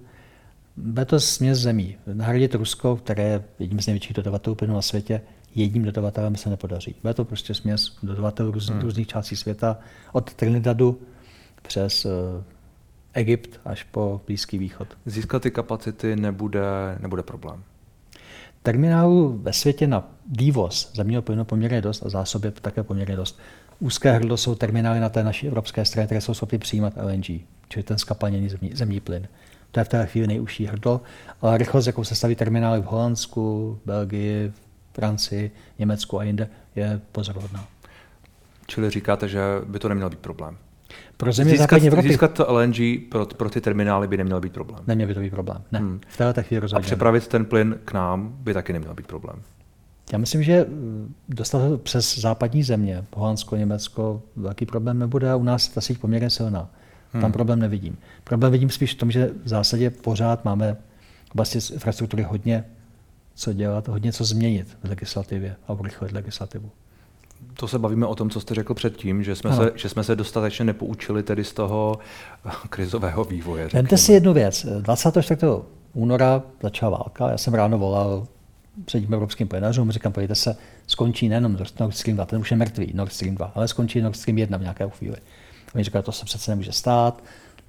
Bude 0.76 1.04
to 1.04 1.20
směs 1.20 1.58
zemí. 1.58 1.96
Nahradit 2.12 2.54
Rusko, 2.54 2.96
které 2.96 3.23
je 3.23 3.44
jedním 3.58 3.80
z 3.80 3.87
největších 3.87 4.16
dodavatelů 4.16 4.56
plynu 4.56 4.75
na 4.75 4.82
světě, 4.82 5.20
jedním 5.54 5.85
dodavatelem 5.85 6.37
se 6.37 6.50
nepodaří. 6.50 6.94
Bude 7.02 7.14
to 7.14 7.25
prostě 7.25 7.54
směs 7.54 7.99
dodavatelů 8.02 8.50
růz, 8.50 8.68
hmm. 8.68 8.80
různých 8.80 9.06
částí 9.06 9.37
světa, 9.37 9.78
od 10.12 10.35
Trinidadu 10.35 11.00
přes 11.62 12.04
uh, 12.04 12.12
Egypt 13.12 13.61
až 13.64 13.82
po 13.82 14.20
Blízký 14.26 14.58
východ. 14.58 14.88
Získat 15.06 15.42
ty 15.42 15.50
kapacity 15.50 16.16
nebude, 16.16 16.62
nebude 17.00 17.23
problém. 17.23 17.62
Terminálů 18.66 19.40
ve 19.42 19.52
světě 19.52 19.87
na 19.87 20.08
vývoz 20.38 20.90
zemního 20.94 21.23
plynu 21.23 21.44
poměrně 21.44 21.82
dost 21.82 22.06
a 22.06 22.08
zásoby 22.08 22.50
také 22.50 22.82
poměrně 22.82 23.16
dost. 23.16 23.38
Úzké 23.80 24.12
hrdlo 24.12 24.37
jsou 24.37 24.54
terminály 24.54 25.00
na 25.00 25.08
té 25.08 25.25
naší 25.25 25.46
evropské 25.46 25.85
straně, 25.85 26.06
které 26.06 26.20
jsou 26.20 26.35
schopny 26.35 26.58
přijímat 26.58 26.92
LNG, 26.96 27.25
čili 27.68 27.82
ten 27.85 27.99
skapalněný 27.99 28.49
zemní, 28.49 28.70
zemní 28.75 29.00
plyn. 29.00 29.28
To 29.70 29.80
je 29.80 29.85
v 29.85 29.88
té 29.88 30.06
chvíli 30.06 30.26
nejužší 30.26 30.66
hrdlo, 30.66 31.00
ale 31.42 31.58
rychlost, 31.58 31.87
jakou 31.87 32.04
se 32.04 32.14
staví 32.14 32.35
terminály 32.35 32.80
v 32.80 32.85
Holandsku, 32.85 33.78
Belgii, 33.85 34.52
Francii, 34.92 35.50
Německu 35.78 36.18
a 36.18 36.23
jinde, 36.25 36.49
je 36.76 37.00
pozoruhodná. 37.12 37.66
Čili 38.66 38.90
říkáte, 38.90 39.28
že 39.28 39.40
by 39.66 39.78
to 39.78 39.88
neměl 39.88 40.11
být 40.11 40.18
problém? 40.18 40.58
Pro 41.17 41.33
země 41.33 41.50
získat, 41.50 41.62
západní 41.62 41.88
Evropy. 41.88 42.09
Získat 42.09 42.33
to 42.33 42.53
LNG 42.53 42.76
pro, 43.11 43.26
pro 43.26 43.50
ty 43.50 43.61
terminály 43.61 44.09
by 44.09 44.17
neměl 44.17 44.41
být 44.41 44.53
problém. 44.53 44.81
Neměl 44.87 45.09
by 45.09 45.15
to 45.15 45.21
být 45.21 45.31
problém, 45.31 45.62
ne. 45.73 45.79
Hmm. 45.79 46.00
V 46.09 46.17
této 46.17 46.43
chvíli 46.43 46.61
rozhodně. 46.61 46.81
A 46.81 46.87
přepravit 46.87 47.26
ten 47.29 47.45
plyn 47.45 47.79
k 47.85 47.93
nám 47.93 48.37
by 48.38 48.55
taky 48.55 48.73
neměl 48.73 48.95
být 48.95 49.07
problém. 49.07 49.43
Já 50.12 50.19
myslím, 50.19 50.43
že 50.43 50.67
dostat 51.29 51.69
to 51.69 51.79
přes 51.79 52.19
západní 52.19 52.62
země, 52.62 53.05
Holandsko, 53.15 53.57
Německo, 53.57 54.23
velký 54.37 54.67
problém 54.67 54.99
nebude 54.99 55.31
a 55.31 55.37
u 55.37 55.43
nás 55.43 55.69
ta 55.69 55.81
síť 55.81 55.99
poměrně 55.99 56.31
silná. 56.31 56.71
Tam 57.12 57.23
hmm. 57.23 57.33
problém 57.33 57.59
nevidím. 57.59 57.99
Problém 58.25 58.53
vidím 58.53 58.71
spíš 58.71 58.95
v 58.95 58.99
tom, 58.99 59.11
že 59.11 59.31
v 59.45 59.49
zásadě 59.49 59.91
pořád 59.91 60.45
máme 60.45 60.76
vlastně 61.35 61.61
infrastruktury 61.75 62.23
hodně 62.23 62.65
co 63.35 63.53
dělat, 63.53 63.88
hodně 63.88 64.12
co 64.12 64.25
změnit 64.25 64.79
v 64.83 64.88
legislativě 64.88 65.57
a 65.69 65.73
urychlit 65.73 66.12
legislativu. 66.12 66.71
To 67.55 67.69
se 67.69 67.78
bavíme 67.78 68.07
o 68.07 68.14
tom, 68.14 68.31
co 68.31 68.40
jste 68.40 68.55
řekl 68.55 68.75
předtím, 68.75 69.23
že 69.23 69.37
jsme, 69.37 69.57
se, 69.57 69.73
že 69.75 69.88
jsme 69.88 70.05
se 70.05 70.16
dostatečně 70.16 70.64
nepoučili 70.64 71.23
tedy 71.23 71.45
z 71.45 71.52
toho 71.52 71.99
krizového 72.69 73.25
vývoje. 73.25 73.69
Vemte 73.73 73.99
si 73.99 74.12
jednu 74.12 74.33
věc. 74.33 74.66
24. 74.81 75.37
února 75.93 76.43
začala 76.62 76.99
válka, 76.99 77.31
já 77.31 77.38
jsem 77.38 77.55
ráno 77.55 77.78
volal 77.78 78.26
předním 78.85 79.14
evropským 79.14 79.49
plynařům, 79.49 79.90
říkám, 79.90 80.12
pojďte 80.12 80.35
se, 80.35 80.57
skončí 80.87 81.28
nejenom 81.28 81.57
Nord 81.81 81.97
Stream 81.97 82.16
2, 82.16 82.26
ten 82.26 82.40
už 82.40 82.50
je 82.50 82.57
mrtvý, 82.57 82.93
Nord 82.95 83.12
Stream 83.12 83.35
2, 83.35 83.52
ale 83.55 83.69
skončí 83.69 84.00
Nord 84.00 84.16
Stream 84.16 84.38
1 84.38 84.59
v 84.59 84.61
nějaké 84.61 84.90
chvíli. 84.90 85.16
A 85.16 85.75
oni 85.75 85.85
říkali, 85.85 86.05
to 86.05 86.12
se 86.12 86.25
přece 86.25 86.50
nemůže 86.50 86.73
stát. 86.73 87.23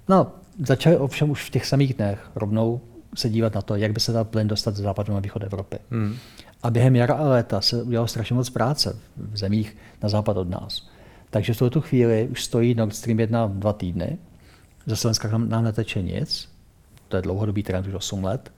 No, 0.09 0.31
začali 0.65 0.97
ovšem 0.97 1.29
už 1.29 1.43
v 1.43 1.49
těch 1.49 1.65
samých 1.65 1.93
dnech 1.93 2.29
rovnou 2.35 2.81
se 3.15 3.29
dívat 3.29 3.55
na 3.55 3.61
to, 3.61 3.75
jak 3.75 3.91
by 3.91 3.99
se 3.99 4.11
dal 4.11 4.25
plyn 4.25 4.47
dostat 4.47 4.75
z 4.75 4.81
západu 4.81 5.13
na 5.13 5.19
východ 5.19 5.43
Evropy. 5.43 5.77
Hmm. 5.91 6.17
A 6.67 6.69
během 6.69 6.95
jara 6.95 7.13
a 7.13 7.23
léta 7.23 7.61
se 7.61 7.83
udělalo 7.83 8.07
strašně 8.07 8.35
moc 8.35 8.49
práce 8.49 8.99
v 9.17 9.37
zemích 9.37 9.77
na 10.03 10.09
západ 10.09 10.37
od 10.37 10.49
nás. 10.49 10.89
Takže 11.29 11.53
v 11.53 11.57
tuto 11.57 11.81
chvíli 11.81 12.27
už 12.31 12.43
stojí 12.43 12.75
Nord 12.75 12.95
Stream 12.95 13.19
1 13.19 13.47
dva 13.47 13.73
týdny. 13.73 14.17
Ze 14.85 14.95
Slovenska 14.95 15.37
nám, 15.37 15.63
neteče 15.63 16.01
nic. 16.01 16.49
To 17.07 17.15
je 17.15 17.21
dlouhodobý 17.21 17.63
trend, 17.63 17.87
už 17.87 17.93
8 17.93 18.23
let. 18.23 18.51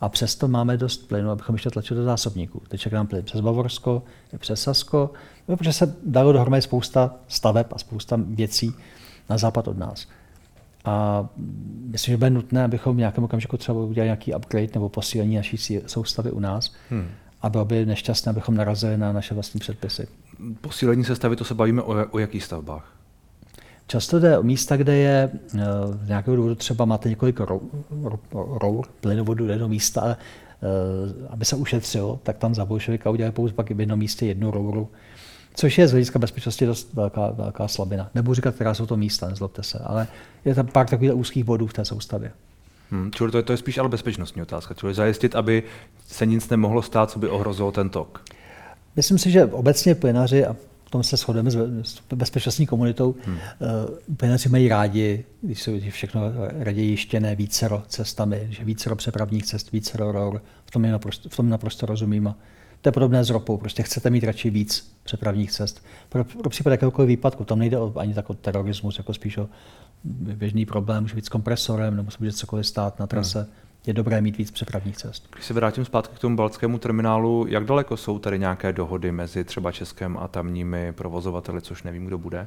A 0.00 0.08
přesto 0.08 0.48
máme 0.48 0.76
dost 0.76 1.08
plynu, 1.08 1.30
abychom 1.30 1.54
ještě 1.54 1.70
tlačili 1.70 2.00
do 2.00 2.04
zásobníků. 2.04 2.62
Teče 2.68 2.90
nám 2.90 3.06
plyn 3.06 3.24
přes 3.24 3.40
Bavorsko, 3.40 4.02
přes 4.38 4.62
Sasko, 4.62 5.10
protože 5.46 5.72
se 5.72 5.96
dalo 6.06 6.32
dohromady 6.32 6.62
spousta 6.62 7.14
staveb 7.28 7.66
a 7.72 7.78
spousta 7.78 8.20
věcí 8.26 8.74
na 9.30 9.38
západ 9.38 9.68
od 9.68 9.78
nás. 9.78 10.06
A 10.84 11.26
myslím, 11.86 12.12
že 12.12 12.16
bude 12.16 12.30
nutné, 12.30 12.64
abychom 12.64 12.94
v 12.94 12.98
nějakém 12.98 13.24
okamžiku 13.24 13.56
třeba 13.56 13.80
udělali 13.80 14.06
nějaký 14.06 14.34
upgrade 14.34 14.68
nebo 14.74 14.88
posílení 14.88 15.36
naší 15.36 15.80
soustavy 15.86 16.30
u 16.30 16.40
nás. 16.40 16.72
Hmm. 16.90 17.08
A 17.44 17.48
bylo 17.50 17.64
by 17.64 17.86
nešťastné, 17.86 18.30
abychom 18.30 18.56
narazili 18.56 18.96
na 18.98 19.12
naše 19.12 19.34
vlastní 19.34 19.60
předpisy. 19.60 20.08
Posílení 20.60 21.04
sestavy, 21.04 21.36
to 21.36 21.44
se 21.44 21.54
bavíme 21.54 21.82
o, 21.82 22.06
o 22.10 22.18
jakých 22.18 22.44
stavbách? 22.44 22.92
Často 23.86 24.20
jde 24.20 24.38
o 24.38 24.42
místa, 24.42 24.76
kde 24.76 24.96
je 24.96 25.30
z 25.48 25.54
eh, 25.54 26.06
nějakého 26.06 26.36
důvodu 26.36 26.54
třeba 26.54 26.84
máte 26.84 27.08
několik 27.08 27.40
rour, 28.32 28.86
plynovodů 29.00 29.46
do 29.46 29.52
jednoho 29.52 29.68
místa, 29.68 30.00
ale 30.00 30.16
eh, 30.16 31.26
aby 31.30 31.44
se 31.44 31.56
ušetřilo, 31.56 32.20
tak 32.22 32.38
tam 32.38 32.54
za 32.54 32.64
bolševika 32.64 33.10
udělají 33.10 33.32
pouze 33.32 33.54
pak 33.54 33.70
v 33.70 33.80
jednom 33.80 33.98
místě 33.98 34.26
jednu 34.26 34.50
rouru 34.50 34.88
což 35.56 35.78
je 35.78 35.88
z 35.88 35.90
hlediska 35.90 36.18
bezpečnosti 36.18 36.66
dost 36.66 36.94
velká, 36.94 37.30
velká 37.30 37.68
slabina. 37.68 38.10
Nebudu 38.14 38.34
říkat, 38.34 38.54
která 38.54 38.74
jsou 38.74 38.86
to 38.86 38.96
místa, 38.96 39.28
nezlobte 39.28 39.62
se, 39.62 39.78
ale 39.78 40.06
je 40.44 40.54
tam 40.54 40.66
pár 40.66 40.88
takových 40.88 41.14
úzkých 41.14 41.44
bodů 41.44 41.66
v 41.66 41.72
té 41.72 41.84
soustavě. 41.84 42.32
Hmm, 42.90 43.10
čili 43.12 43.30
to 43.30 43.36
je, 43.36 43.42
to 43.42 43.52
je 43.52 43.56
spíš 43.56 43.78
ale 43.78 43.88
bezpečnostní 43.88 44.42
otázka, 44.42 44.74
čili 44.74 44.94
zajistit, 44.94 45.34
aby 45.34 45.62
se 46.06 46.26
nic 46.26 46.48
nemohlo 46.48 46.82
stát, 46.82 47.10
co 47.10 47.18
by 47.18 47.28
ohrozilo 47.28 47.72
ten 47.72 47.90
tok. 47.90 48.24
Myslím 48.96 49.18
si, 49.18 49.30
že 49.30 49.44
obecně 49.44 49.94
plynaři, 49.94 50.46
a 50.46 50.56
v 50.84 50.90
tom 50.90 51.02
se 51.02 51.16
shodujeme 51.16 51.50
s 51.82 52.02
bezpečnostní 52.14 52.66
komunitou, 52.66 53.14
hmm. 53.26 53.36
uh, 53.36 54.16
plynaři 54.16 54.48
mají 54.48 54.68
rádi, 54.68 55.24
když 55.42 55.62
jsou 55.62 55.72
všechno 55.90 56.20
raději 56.58 56.90
jištěné 56.90 57.36
vícero 57.36 57.82
cestami, 57.88 58.46
že 58.50 58.64
vícero 58.64 58.96
přepravních 58.96 59.46
cest, 59.46 59.72
vícero 59.72 60.12
rour, 60.12 60.42
v 60.66 60.70
tom, 60.70 60.84
je 60.84 60.92
naprosto, 60.92 61.28
v 61.28 61.36
tom 61.36 61.48
naprosto 61.48 61.86
rozumím. 61.86 62.28
A 62.28 62.36
to 62.84 62.88
je 62.88 62.92
podobné 62.92 63.24
s 63.24 63.30
ropou, 63.30 63.56
prostě 63.56 63.82
chcete 63.82 64.10
mít 64.10 64.24
radši 64.24 64.50
víc 64.50 64.96
přepravních 65.04 65.52
cest. 65.52 65.84
Pro, 66.08 66.24
pro 66.24 66.50
případ 66.50 66.70
jakéhokoliv 66.70 67.08
výpadku, 67.08 67.44
tam 67.44 67.58
nejde 67.58 67.78
o, 67.78 67.92
ani 67.96 68.14
tak 68.14 68.30
o 68.30 68.34
terorismus, 68.34 68.98
jako 68.98 69.14
spíš 69.14 69.36
o 69.36 69.48
běžný 70.04 70.66
problém, 70.66 71.02
může 71.02 71.14
být 71.14 71.26
s 71.26 71.28
kompresorem, 71.28 71.96
nebo 71.96 72.10
se 72.10 72.16
může 72.20 72.32
cokoliv 72.32 72.66
stát 72.66 72.98
na 72.98 73.06
trase. 73.06 73.38
Hmm. 73.38 73.48
Je 73.86 73.94
dobré 73.94 74.20
mít 74.20 74.38
víc 74.38 74.50
přepravních 74.50 74.96
cest. 74.96 75.28
Když 75.32 75.44
se 75.44 75.54
vrátím 75.54 75.84
zpátky 75.84 76.16
k 76.16 76.18
tomu 76.18 76.36
baltskému 76.36 76.78
terminálu, 76.78 77.46
jak 77.48 77.64
daleko 77.64 77.96
jsou 77.96 78.18
tady 78.18 78.38
nějaké 78.38 78.72
dohody 78.72 79.12
mezi 79.12 79.44
třeba 79.44 79.72
Českem 79.72 80.16
a 80.16 80.28
tamními 80.28 80.92
provozovateli, 80.92 81.60
což 81.60 81.82
nevím, 81.82 82.06
kdo 82.06 82.18
bude? 82.18 82.46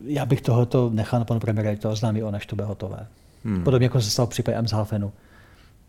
Já 0.00 0.26
bych 0.26 0.40
tohoto 0.40 0.90
nechal 0.90 1.18
na 1.18 1.24
panu 1.24 1.40
premiéra, 1.40 1.76
to 1.76 1.90
oznámí 1.90 2.22
on, 2.22 2.36
až 2.36 2.46
to 2.46 2.56
bude 2.56 2.66
hotové. 2.66 3.06
Hmm. 3.44 3.64
Podobně 3.64 3.84
jako 3.84 4.00
se 4.00 4.10
stalo 4.10 4.26
při 4.26 4.42
Emshafenu. 4.42 5.12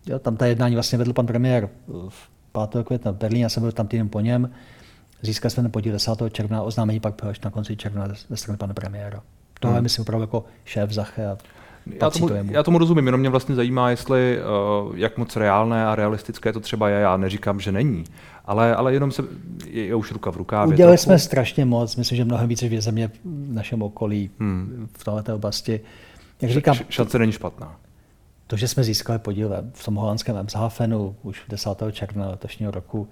Jo, 0.06 0.20
tam 0.20 0.38
ta 0.38 0.46
jednání 0.46 0.76
vlastně 0.76 0.98
vedl 0.98 1.14
pan 1.14 1.26
premiér 1.26 1.70
v 2.10 2.35
5. 2.70 2.84
května 2.86 3.12
v 3.12 3.16
Berlíně, 3.16 3.44
já 3.44 3.50
jsem 3.50 3.64
byl 3.64 3.72
tam 3.72 3.88
týden 3.88 4.10
po 4.10 4.20
něm, 4.20 4.52
získal 5.22 5.52
jsme 5.52 5.64
ten 5.64 5.72
podíl 5.72 5.94
10. 5.94 6.12
června, 6.32 6.62
oznámení 6.62 7.00
pak 7.00 7.24
až 7.24 7.42
na 7.42 7.52
konci 7.52 7.78
června 7.78 8.08
ze 8.30 8.38
strany 8.38 8.58
pana 8.58 8.74
premiéra. 8.74 9.22
Tohle 9.60 9.72
hmm. 9.72 9.78
je, 9.78 9.82
myslím, 9.82 10.02
opravdu 10.02 10.24
jako 10.24 10.46
šéf 10.66 10.92
Zache 10.92 11.28
a 11.28 11.38
já 12.02 12.10
tomu, 12.10 12.28
to 12.28 12.34
já 12.52 12.64
tomu 12.64 12.78
rozumím, 12.78 13.06
jenom 13.06 13.20
mě 13.20 13.30
vlastně 13.30 13.56
zajímá, 13.56 13.90
jestli 13.90 14.40
uh, 14.88 14.98
jak 14.98 15.18
moc 15.18 15.36
reálné 15.36 15.86
a 15.86 15.96
realistické 15.96 16.54
to 16.54 16.60
třeba 16.60 16.90
je. 16.90 17.00
Já 17.00 17.18
neříkám, 17.18 17.60
že 17.60 17.72
není, 17.72 18.04
ale, 18.46 18.76
ale 18.76 18.94
jenom 18.94 19.12
se, 19.12 19.24
je, 19.66 19.86
je 19.86 19.96
už 19.96 20.12
ruka 20.12 20.32
v 20.32 20.38
rukávě. 20.38 20.74
Udělali 20.74 20.98
jsme 20.98 21.20
strašně 21.20 21.66
moc, 21.66 21.96
myslím, 21.96 22.16
že 22.16 22.26
mnohem 22.26 22.50
více 22.50 22.70
v 22.70 22.82
země 22.82 23.08
v 23.08 23.54
našem 23.54 23.82
okolí 23.82 24.30
hmm. 24.40 24.90
v 24.98 25.04
této 25.04 25.36
oblasti. 25.36 25.82
Jak 26.42 26.52
říkám, 26.52 26.76
šance 26.90 27.20
není 27.20 27.32
špatná. 27.32 27.76
To, 28.48 28.58
že 28.58 28.68
jsme 28.68 28.84
získali 28.84 29.20
podíl 29.20 29.56
v 29.74 29.86
tom 29.86 29.96
holandském 29.96 30.38
Emshafenu 30.38 31.16
už 31.24 31.44
10. 31.50 31.70
června 31.92 32.30
letošního 32.30 32.72
roku, 32.72 33.08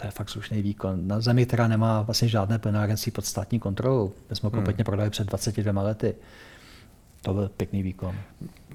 to 0.00 0.06
je 0.06 0.10
fakt 0.10 0.28
slušný 0.28 0.62
výkon. 0.62 1.08
Na 1.08 1.20
zemi, 1.20 1.46
která 1.46 1.68
nemá 1.68 2.02
vlastně 2.02 2.28
žádné 2.28 2.58
plenárenství 2.58 3.12
pod 3.12 3.24
státní 3.24 3.58
kontrolou, 3.58 4.12
my 4.30 4.36
jsme 4.36 4.46
ho 4.46 4.50
hmm. 4.50 4.58
kompletně 4.58 4.84
prodali 4.84 5.10
před 5.10 5.26
22 5.26 5.82
lety. 5.82 6.14
To 7.22 7.34
byl 7.34 7.50
pěkný 7.56 7.82
výkon. 7.82 8.16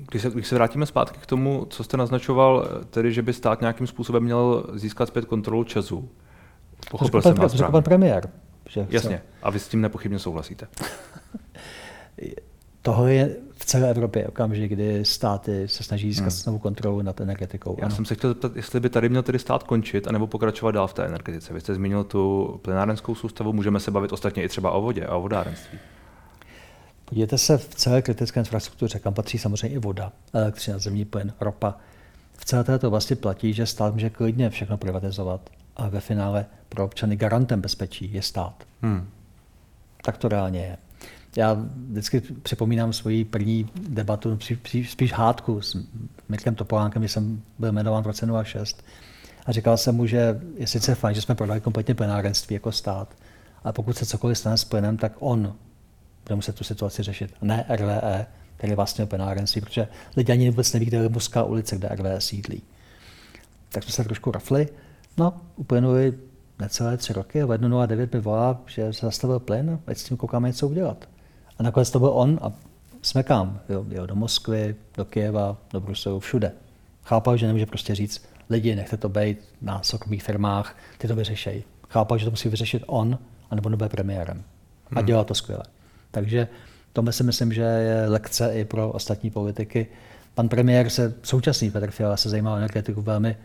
Když 0.09 0.21
se, 0.21 0.29
když 0.29 0.47
se 0.47 0.55
vrátíme 0.55 0.85
zpátky 0.85 1.19
k 1.19 1.25
tomu, 1.25 1.65
co 1.69 1.83
jste 1.83 1.97
naznačoval, 1.97 2.67
tedy, 2.89 3.13
že 3.13 3.21
by 3.21 3.33
stát 3.33 3.61
nějakým 3.61 3.87
způsobem 3.87 4.23
měl 4.23 4.65
získat 4.73 5.05
zpět 5.05 5.25
kontrolu 5.25 5.63
Česu. 5.63 6.09
Pochopil 6.91 7.21
jsem 7.21 7.35
vás 7.35 7.61
pan 7.71 7.83
premiér. 7.83 8.29
Že 8.69 8.87
Jasně, 8.89 9.21
a 9.43 9.49
vy 9.49 9.59
s 9.59 9.67
tím 9.67 9.81
nepochybně 9.81 10.19
souhlasíte. 10.19 10.67
Tohle 12.81 13.13
je 13.13 13.35
celé 13.73 13.89
Evropě 13.89 14.27
okamžik, 14.27 14.71
kdy 14.71 15.05
státy 15.05 15.67
se 15.67 15.83
snaží 15.83 16.07
získat 16.07 16.23
hmm. 16.23 16.31
znovu 16.31 16.59
kontrolu 16.59 17.01
nad 17.01 17.21
energetikou. 17.21 17.75
Já 17.79 17.85
ano. 17.85 17.95
jsem 17.95 18.05
se 18.05 18.15
chtěl 18.15 18.29
zeptat, 18.29 18.55
jestli 18.55 18.79
by 18.79 18.89
tady 18.89 19.09
měl 19.09 19.23
tedy 19.23 19.39
stát 19.39 19.63
končit, 19.63 20.07
anebo 20.07 20.27
pokračovat 20.27 20.71
dál 20.71 20.87
v 20.87 20.93
té 20.93 21.05
energetice. 21.05 21.53
Vy 21.53 21.61
jste 21.61 21.75
zmínil 21.75 22.03
tu 22.03 22.59
plenárenskou 22.61 23.15
soustavu, 23.15 23.53
můžeme 23.53 23.79
se 23.79 23.91
bavit 23.91 24.11
ostatně 24.11 24.43
i 24.43 24.49
třeba 24.49 24.71
o 24.71 24.81
vodě 24.81 25.05
a 25.05 25.15
o 25.15 25.21
vodárenství. 25.21 25.79
Podívejte 27.05 27.37
se 27.37 27.57
v 27.57 27.75
celé 27.75 28.01
kritické 28.01 28.39
infrastruktuře, 28.39 28.99
kam 28.99 29.13
patří 29.13 29.37
samozřejmě 29.37 29.75
i 29.75 29.79
voda, 29.79 30.11
elektřina, 30.33 30.77
zemní 30.77 31.05
plyn, 31.05 31.33
ropa. 31.41 31.77
V 32.37 32.45
celé 32.45 32.63
této 32.63 32.87
oblasti 32.87 33.15
platí, 33.15 33.53
že 33.53 33.65
stát 33.65 33.93
může 33.93 34.09
klidně 34.09 34.49
všechno 34.49 34.77
privatizovat, 34.77 35.49
a 35.75 35.87
ve 35.87 35.99
finále 35.99 36.45
pro 36.69 36.85
občany 36.85 37.15
garantem 37.15 37.61
bezpečí 37.61 38.13
je 38.13 38.21
stát. 38.21 38.63
Hmm. 38.81 39.09
Tak 40.05 40.17
to 40.17 40.27
reálně 40.27 40.59
je. 40.59 40.77
Já 41.37 41.57
vždycky 41.89 42.21
připomínám 42.21 42.93
svoji 42.93 43.25
první 43.25 43.69
debatu, 43.89 44.39
spíš 44.89 45.13
hádku 45.13 45.61
s 45.61 45.77
Mirkem 46.29 46.55
Topolánkem, 46.55 47.01
když 47.01 47.11
jsem 47.11 47.41
byl 47.59 47.71
jmenován 47.71 48.03
v 48.03 48.07
roce 48.07 48.25
2006. 48.25 48.83
A 49.45 49.51
říkal 49.51 49.77
jsem 49.77 49.95
mu, 49.95 50.05
že 50.05 50.41
je 50.57 50.67
sice 50.67 50.95
fajn, 50.95 51.15
že 51.15 51.21
jsme 51.21 51.35
prodali 51.35 51.61
kompletně 51.61 51.95
plenárenství 51.95 52.53
jako 52.53 52.71
stát, 52.71 53.15
ale 53.63 53.73
pokud 53.73 53.97
se 53.97 54.05
cokoliv 54.05 54.37
stane 54.37 54.57
s 54.57 54.63
plynem, 54.63 54.97
tak 54.97 55.13
on 55.19 55.55
bude 56.23 56.35
muset 56.35 56.55
tu 56.55 56.63
situaci 56.63 57.03
řešit. 57.03 57.33
Ne 57.41 57.65
RVE, 57.69 58.25
který 58.57 58.73
vlastně 58.73 59.05
plenárenství, 59.05 59.61
protože 59.61 59.87
lidi 60.17 60.31
ani 60.31 60.49
vůbec 60.49 60.73
neví, 60.73 60.85
kde 60.85 60.97
je 60.97 61.09
Muská 61.09 61.43
ulice, 61.43 61.75
kde 61.75 61.87
RVE 61.87 62.21
sídlí. 62.21 62.61
Tak 63.69 63.83
jsme 63.83 63.91
se 63.91 64.03
trošku 64.03 64.31
rafli. 64.31 64.69
No, 65.17 65.41
uplynuli 65.55 66.13
necelé 66.59 66.97
tři 66.97 67.13
roky 67.13 67.41
a 67.41 67.45
v 67.45 67.49
1.09 67.49 68.09
mi 68.13 68.19
volá, 68.19 68.61
že 68.65 68.93
se 68.93 69.05
zastavil 69.05 69.39
plyn, 69.39 69.79
ať 69.87 69.97
s 69.97 70.03
tím 70.03 70.17
koukáme 70.17 70.47
něco 70.49 70.67
udělat. 70.67 71.07
A 71.57 71.63
nakonec 71.63 71.91
to 71.91 71.99
byl 71.99 72.11
on 72.13 72.39
a 72.41 72.51
jsme 73.01 73.23
kam? 73.23 73.59
Jo, 73.69 73.85
jo, 73.89 74.05
do 74.05 74.15
Moskvy, 74.15 74.75
do 74.97 75.05
Kijeva, 75.05 75.57
do 75.73 75.79
Bruselu, 75.79 76.19
všude. 76.19 76.51
Chápal, 77.03 77.37
že 77.37 77.47
nemůže 77.47 77.65
prostě 77.65 77.95
říct, 77.95 78.25
lidi, 78.49 78.75
nechte 78.75 78.97
to 78.97 79.09
být 79.09 79.37
na 79.61 79.83
soukromých 79.83 80.23
firmách, 80.23 80.77
ty 80.97 81.07
to 81.07 81.15
vyřešejí. 81.15 81.63
Chápal, 81.89 82.17
že 82.17 82.25
to 82.25 82.31
musí 82.31 82.49
vyřešit 82.49 82.83
on, 82.87 83.19
anebo 83.49 83.69
nebude 83.69 83.89
premiérem. 83.89 84.43
A 84.95 84.99
hmm. 84.99 85.05
dělá 85.05 85.23
to 85.23 85.35
skvěle. 85.35 85.63
Takže 86.11 86.47
to 86.93 87.11
si 87.11 87.23
myslím, 87.23 87.53
že 87.53 87.61
je 87.61 88.05
lekce 88.07 88.53
i 88.53 88.65
pro 88.65 88.91
ostatní 88.91 89.31
politiky. 89.31 89.87
Pan 90.35 90.49
premiér 90.49 90.89
se, 90.89 91.13
současný 91.23 91.71
Petr 91.71 91.91
Fiala 91.91 92.17
se 92.17 92.29
zajímá 92.29 92.53
o 92.53 92.57
energetiku 92.57 93.01
velmi, 93.01 93.37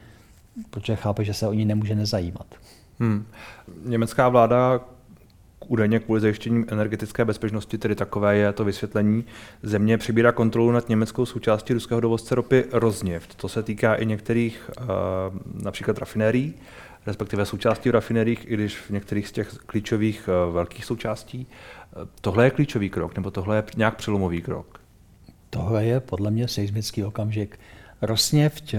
protože 0.70 0.96
chápe, 0.96 1.24
že 1.24 1.34
se 1.34 1.48
o 1.48 1.52
ní 1.52 1.64
nemůže 1.64 1.94
nezajímat. 1.94 2.46
Hmm. 3.00 3.26
Německá 3.84 4.28
vláda 4.28 4.80
údajně 5.66 5.98
kvůli 5.98 6.20
zajištění 6.20 6.64
energetické 6.68 7.24
bezpečnosti, 7.24 7.78
tedy 7.78 7.94
takové 7.94 8.36
je 8.36 8.52
to 8.52 8.64
vysvětlení, 8.64 9.24
země 9.62 9.98
přibírá 9.98 10.32
kontrolu 10.32 10.72
nad 10.72 10.88
německou 10.88 11.26
součástí 11.26 11.72
ruského 11.72 12.00
dovozce 12.00 12.34
ropy 12.34 12.64
Rozněft. 12.72 13.34
To 13.34 13.48
se 13.48 13.62
týká 13.62 13.94
i 13.94 14.06
některých 14.06 14.70
uh, 14.80 14.86
například 15.62 15.98
rafinérií. 15.98 16.54
respektive 17.06 17.46
součástí 17.46 17.90
rafineriích, 17.90 18.50
i 18.50 18.54
když 18.54 18.76
v 18.76 18.90
některých 18.90 19.28
z 19.28 19.32
těch 19.32 19.48
klíčových 19.48 20.28
eh, 20.28 20.52
velkých 20.52 20.84
součástí. 20.84 21.46
Tohle 22.20 22.44
je 22.44 22.50
klíčový 22.50 22.90
krok, 22.90 23.16
nebo 23.16 23.30
tohle 23.30 23.56
je 23.56 23.64
nějak 23.76 23.96
přelomový 23.96 24.42
krok? 24.42 24.80
Tohle 25.50 25.84
je 25.84 26.00
podle 26.00 26.30
mě 26.30 26.48
seismický 26.48 27.04
okamžik. 27.04 27.60
Rosněft 28.02 28.74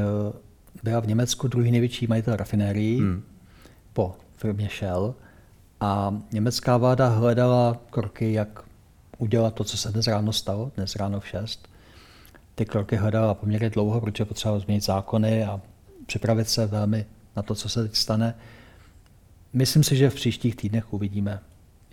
byla 0.83 0.99
v 0.99 1.07
Německu 1.07 1.47
druhý 1.47 1.71
největší 1.71 2.07
majitel 2.07 2.35
rafinérií 2.35 2.99
hmm. 2.99 3.23
po 3.93 4.15
firmě 4.37 4.69
Shell 4.79 5.15
a 5.79 6.13
německá 6.31 6.77
vláda 6.77 7.07
hledala 7.07 7.77
kroky, 7.89 8.33
jak 8.33 8.63
udělat 9.17 9.53
to, 9.53 9.63
co 9.63 9.77
se 9.77 9.91
dnes 9.91 10.07
ráno 10.07 10.33
stalo, 10.33 10.71
dnes 10.75 10.95
ráno 10.95 11.19
v 11.19 11.27
6. 11.27 11.69
Ty 12.55 12.65
kroky 12.65 12.95
hledala 12.95 13.33
poměrně 13.33 13.69
dlouho, 13.69 14.01
protože 14.01 14.25
potřebovala 14.25 14.59
změnit 14.59 14.83
zákony 14.83 15.45
a 15.45 15.61
připravit 16.05 16.49
se 16.49 16.65
velmi 16.65 17.05
na 17.35 17.43
to, 17.43 17.55
co 17.55 17.69
se 17.69 17.83
teď 17.83 17.95
stane. 17.95 18.35
Myslím 19.53 19.83
si, 19.83 19.95
že 19.95 20.09
v 20.09 20.15
příštích 20.15 20.55
týdnech 20.55 20.93
uvidíme, 20.93 21.39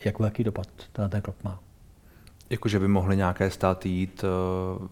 jak 0.05 0.19
velký 0.19 0.45
dopad 0.45 0.69
ten, 0.93 1.11
ten 1.11 1.23
krok 1.23 1.37
má. 1.45 1.61
Jakože 2.51 2.79
by 2.79 2.89
mohly 2.89 3.17
nějaké 3.17 3.51
státy 3.51 3.89
jít 3.89 4.25
uh, 4.25 4.87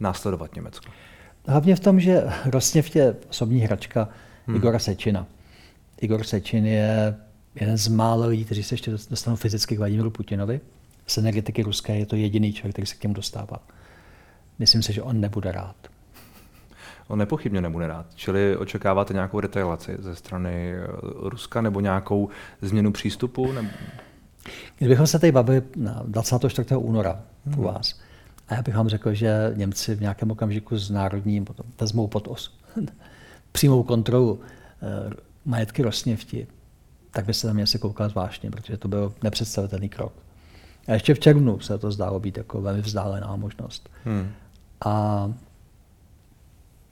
následovat 0.00 0.54
Německo? 0.54 0.92
Hlavně 1.46 1.76
v 1.76 1.80
tom, 1.80 2.00
že 2.00 2.22
Rosněv 2.44 2.96
je 2.96 3.16
osobní 3.30 3.60
hračka 3.60 4.08
hmm. 4.46 4.56
Igora 4.56 4.78
Sečina. 4.78 5.26
Igor 6.00 6.24
Sečin 6.24 6.66
je 6.66 7.16
jeden 7.54 7.78
z 7.78 7.88
mála 7.88 8.26
lidí, 8.26 8.44
kteří 8.44 8.62
se 8.62 8.74
ještě 8.74 8.90
dostanou 8.90 9.36
fyzicky 9.36 9.74
k 9.74 9.78
Vladimíru 9.78 10.10
Putinovi. 10.10 10.60
Z 11.06 11.18
energetiky 11.18 11.62
ruské 11.62 11.98
je 11.98 12.06
to 12.06 12.16
jediný 12.16 12.52
člověk, 12.52 12.74
který 12.74 12.86
se 12.86 12.94
k 12.94 13.02
němu 13.02 13.14
dostává. 13.14 13.66
Myslím 14.58 14.82
si, 14.82 14.92
že 14.92 15.02
on 15.02 15.20
nebude 15.20 15.52
rád. 15.52 15.76
On 17.08 17.18
nepochybně 17.18 17.60
nebude 17.60 17.86
rád. 17.86 18.06
Čili 18.14 18.56
očekáváte 18.56 19.14
nějakou 19.14 19.40
retailaci 19.40 19.96
ze 19.98 20.16
strany 20.16 20.72
eh, 20.72 20.86
Ruska 21.02 21.60
nebo 21.60 21.80
nějakou 21.80 22.28
změnu 22.62 22.92
přístupu? 22.92 23.52
Nebo... 23.52 23.68
Kdybychom 24.78 25.06
se 25.06 25.18
tady 25.18 25.32
bavili 25.32 25.62
na 25.76 26.02
24. 26.06 26.76
února 26.76 27.20
hmm. 27.46 27.58
u 27.58 27.62
vás, 27.62 28.00
a 28.48 28.54
já 28.54 28.62
bych 28.62 28.76
vám 28.76 28.88
řekl, 28.88 29.14
že 29.14 29.52
Němci 29.54 29.94
v 29.94 30.00
nějakém 30.00 30.30
okamžiku 30.30 30.78
s 30.78 30.90
národním 30.90 31.46
vezmou 31.80 32.06
pod 32.06 32.28
os, 32.28 32.58
přímou 33.52 33.82
kontrolu 33.82 34.40
eh, 34.82 35.14
majetky 35.44 35.82
Rosněvti, 35.82 36.46
tak 37.14 37.24
by 37.24 37.34
se 37.34 37.46
na 37.46 37.52
mě 37.52 37.62
asi 37.62 37.78
koukal 37.78 38.08
zvláštně, 38.08 38.50
protože 38.50 38.76
to 38.76 38.88
byl 38.88 39.14
nepředstavitelný 39.22 39.88
krok. 39.88 40.12
A 40.88 40.92
ještě 40.92 41.14
v 41.14 41.18
červnu 41.18 41.60
se 41.60 41.78
to 41.78 41.92
zdálo 41.92 42.20
být 42.20 42.36
jako 42.36 42.62
velmi 42.62 42.80
vzdálená 42.80 43.36
možnost. 43.36 43.90
Hmm. 44.04 44.32
A 44.84 45.32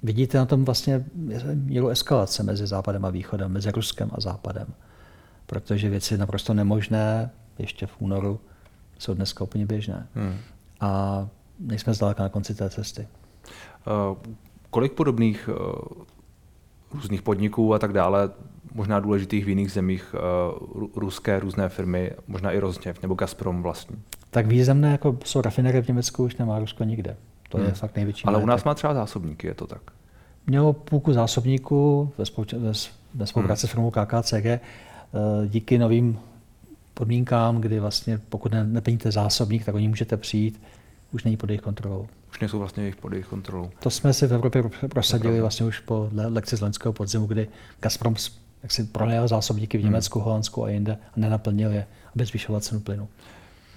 vidíte 0.03 0.39
na 0.39 0.47
tom 0.47 0.65
vlastně 0.65 1.05
míru 1.55 1.89
eskalace 1.89 2.43
mezi 2.43 2.67
Západem 2.67 3.05
a 3.05 3.11
Východem, 3.11 3.53
mezi 3.53 3.71
Ruskem 3.71 4.11
a 4.13 4.21
Západem. 4.21 4.67
Protože 5.47 5.89
věci 5.89 6.19
naprosto 6.19 6.55
nemožné 6.55 7.31
ještě 7.59 7.87
v 7.87 7.93
únoru 7.99 8.41
jsou 8.99 9.15
dneska 9.15 9.45
úplně 9.45 9.67
běžné. 9.67 10.07
Hmm. 10.15 10.37
A 10.81 11.29
nejsme 11.59 11.95
zdaleka 11.95 12.23
na 12.23 12.29
konci 12.29 12.55
té 12.55 12.71
cesty. 12.71 13.09
Uh, 14.11 14.19
kolik 14.71 14.93
podobných 14.93 15.49
uh, 15.49 15.57
různých 16.95 17.23
podniků 17.23 17.75
a 17.75 17.79
tak 17.79 17.93
dále 17.93 18.31
možná 18.75 19.01
důležitých 19.01 19.45
v 19.45 19.49
jiných 19.49 19.73
zemích, 19.73 20.15
uh, 20.75 20.87
ruské 20.97 21.41
různé 21.41 21.69
firmy, 21.69 22.11
možná 22.29 22.53
i 22.53 22.59
Rozněv 22.59 23.03
nebo 23.03 23.15
Gazprom 23.15 23.63
vlastní. 23.63 23.97
Tak 24.31 24.47
významné 24.47 24.93
jako 24.93 25.19
jsou 25.25 25.41
rafinerie 25.41 25.83
v 25.83 25.89
Německu 25.89 26.25
už 26.25 26.37
nemá 26.37 26.59
Rusko 26.59 26.85
nikde. 26.85 27.17
To 27.49 27.59
hmm. 27.59 27.67
je 27.67 27.73
fakt 27.73 27.97
největší. 27.97 28.25
Ale 28.25 28.43
u 28.43 28.47
nás 28.47 28.65
má 28.65 28.75
třeba 28.75 28.95
zásobníky, 28.95 29.47
je 29.47 29.55
to 29.55 29.67
tak? 29.67 29.81
Mělo 30.47 30.73
půlku 30.73 31.13
zásobníků 31.13 32.13
ve, 32.19 32.27
spolu, 32.27 32.47
ve, 32.59 32.73
ve 33.15 33.27
spolupráci 33.27 33.67
hmm. 33.67 33.69
s 33.69 33.73
firmou 33.73 33.91
KKCG 33.91 34.47
eh, 34.47 34.61
díky 35.49 35.79
novým 35.79 36.19
podmínkám, 36.95 37.61
kdy 37.61 37.81
vlastně 37.81 38.21
pokud 38.29 38.53
ne, 38.53 38.65
neplníte 38.65 39.11
zásobník, 39.13 39.65
tak 39.65 39.75
oni 39.75 39.89
můžete 39.89 40.17
přijít, 40.17 40.63
už 41.13 41.25
není 41.25 41.37
pod 41.37 41.51
jejich 41.51 41.61
kontrolou. 41.61 42.07
Už 42.31 42.41
nejsou 42.41 42.59
vlastně 42.59 42.83
jejich 42.83 42.97
pod 42.97 43.13
jejich 43.13 43.27
kontrolou. 43.27 43.71
To 43.83 43.91
jsme 43.91 44.13
si 44.13 44.27
v 44.27 44.35
Evropě 44.35 44.63
prosadili 44.89 45.41
vlastně 45.41 45.67
už 45.67 45.79
po 45.81 46.09
lekci 46.13 46.57
z 46.57 46.61
loňského 46.61 46.93
podzimu, 46.93 47.27
kdy 47.27 47.49
Gazprom 47.81 48.17
jak 48.63 48.73
si 48.73 48.85
pronajal 48.85 49.29
zásobníky 49.29 49.79
v 49.79 49.81
hmm. 49.81 49.91
Německu, 49.91 50.19
hmm. 50.19 50.25
Holandsku 50.25 50.65
a 50.65 50.69
jinde 50.69 50.93
a 50.93 51.13
nenaplnil 51.17 51.71
je, 51.71 51.87
aby 52.15 52.25
zvyšoval 52.25 52.61
cenu 52.61 52.81
plynu. 52.81 53.09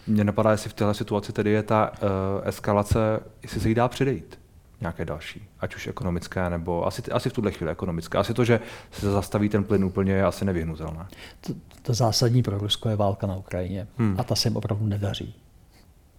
Mně 0.08 0.24
napadá, 0.24 0.52
jestli 0.52 0.70
v 0.70 0.74
této 0.74 0.94
situaci 0.94 1.34
tedy 1.34 1.52
je 1.52 1.64
ta 1.64 1.92
uh, 1.92 2.48
eskalace, 2.48 3.20
jestli 3.44 3.62
se 3.62 3.70
jí 3.70 3.76
dá 3.76 3.88
předejít 3.88 4.40
nějaké 4.82 5.06
další, 5.06 5.48
ať 5.60 5.76
už 5.76 5.88
ekonomické, 5.88 6.50
nebo 6.50 6.88
asi, 6.88 7.02
asi 7.12 7.30
v 7.30 7.34
tuhle 7.34 7.52
chvíli 7.52 7.72
ekonomické. 7.72 8.18
Asi 8.18 8.34
to, 8.34 8.46
že 8.46 8.60
se 8.92 9.12
zastaví 9.12 9.50
ten 9.50 9.64
plyn 9.64 9.84
úplně, 9.84 10.14
je 10.14 10.26
asi 10.26 10.46
nevyhnutelné. 10.46 11.06
To, 11.42 11.54
to 11.82 11.94
zásadní 11.94 12.44
pro 12.44 12.58
Rusko 12.58 12.90
je 12.90 12.96
válka 12.96 13.28
na 13.28 13.36
Ukrajině 13.36 13.88
hmm. 13.98 14.16
a 14.20 14.24
ta 14.24 14.36
se 14.36 14.48
jim 14.48 14.58
opravdu 14.58 14.86
nedaří. 14.86 15.36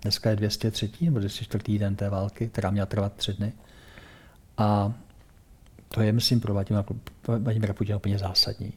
Dneska 0.02 0.30
je 0.30 0.36
203. 0.36 0.90
nebo 1.00 1.18
204. 1.18 1.78
den 1.78 1.96
té 1.96 2.10
války, 2.10 2.48
která 2.48 2.70
měla 2.70 2.86
trvat 2.86 3.12
tři 3.12 3.32
dny. 3.32 3.52
A 4.58 4.92
to 5.88 6.00
je, 6.00 6.12
myslím, 6.12 6.40
pro 6.40 6.54
Vladimira 7.26 7.74
Putina 7.74 7.96
úplně 7.96 8.18
zásadní. 8.18 8.72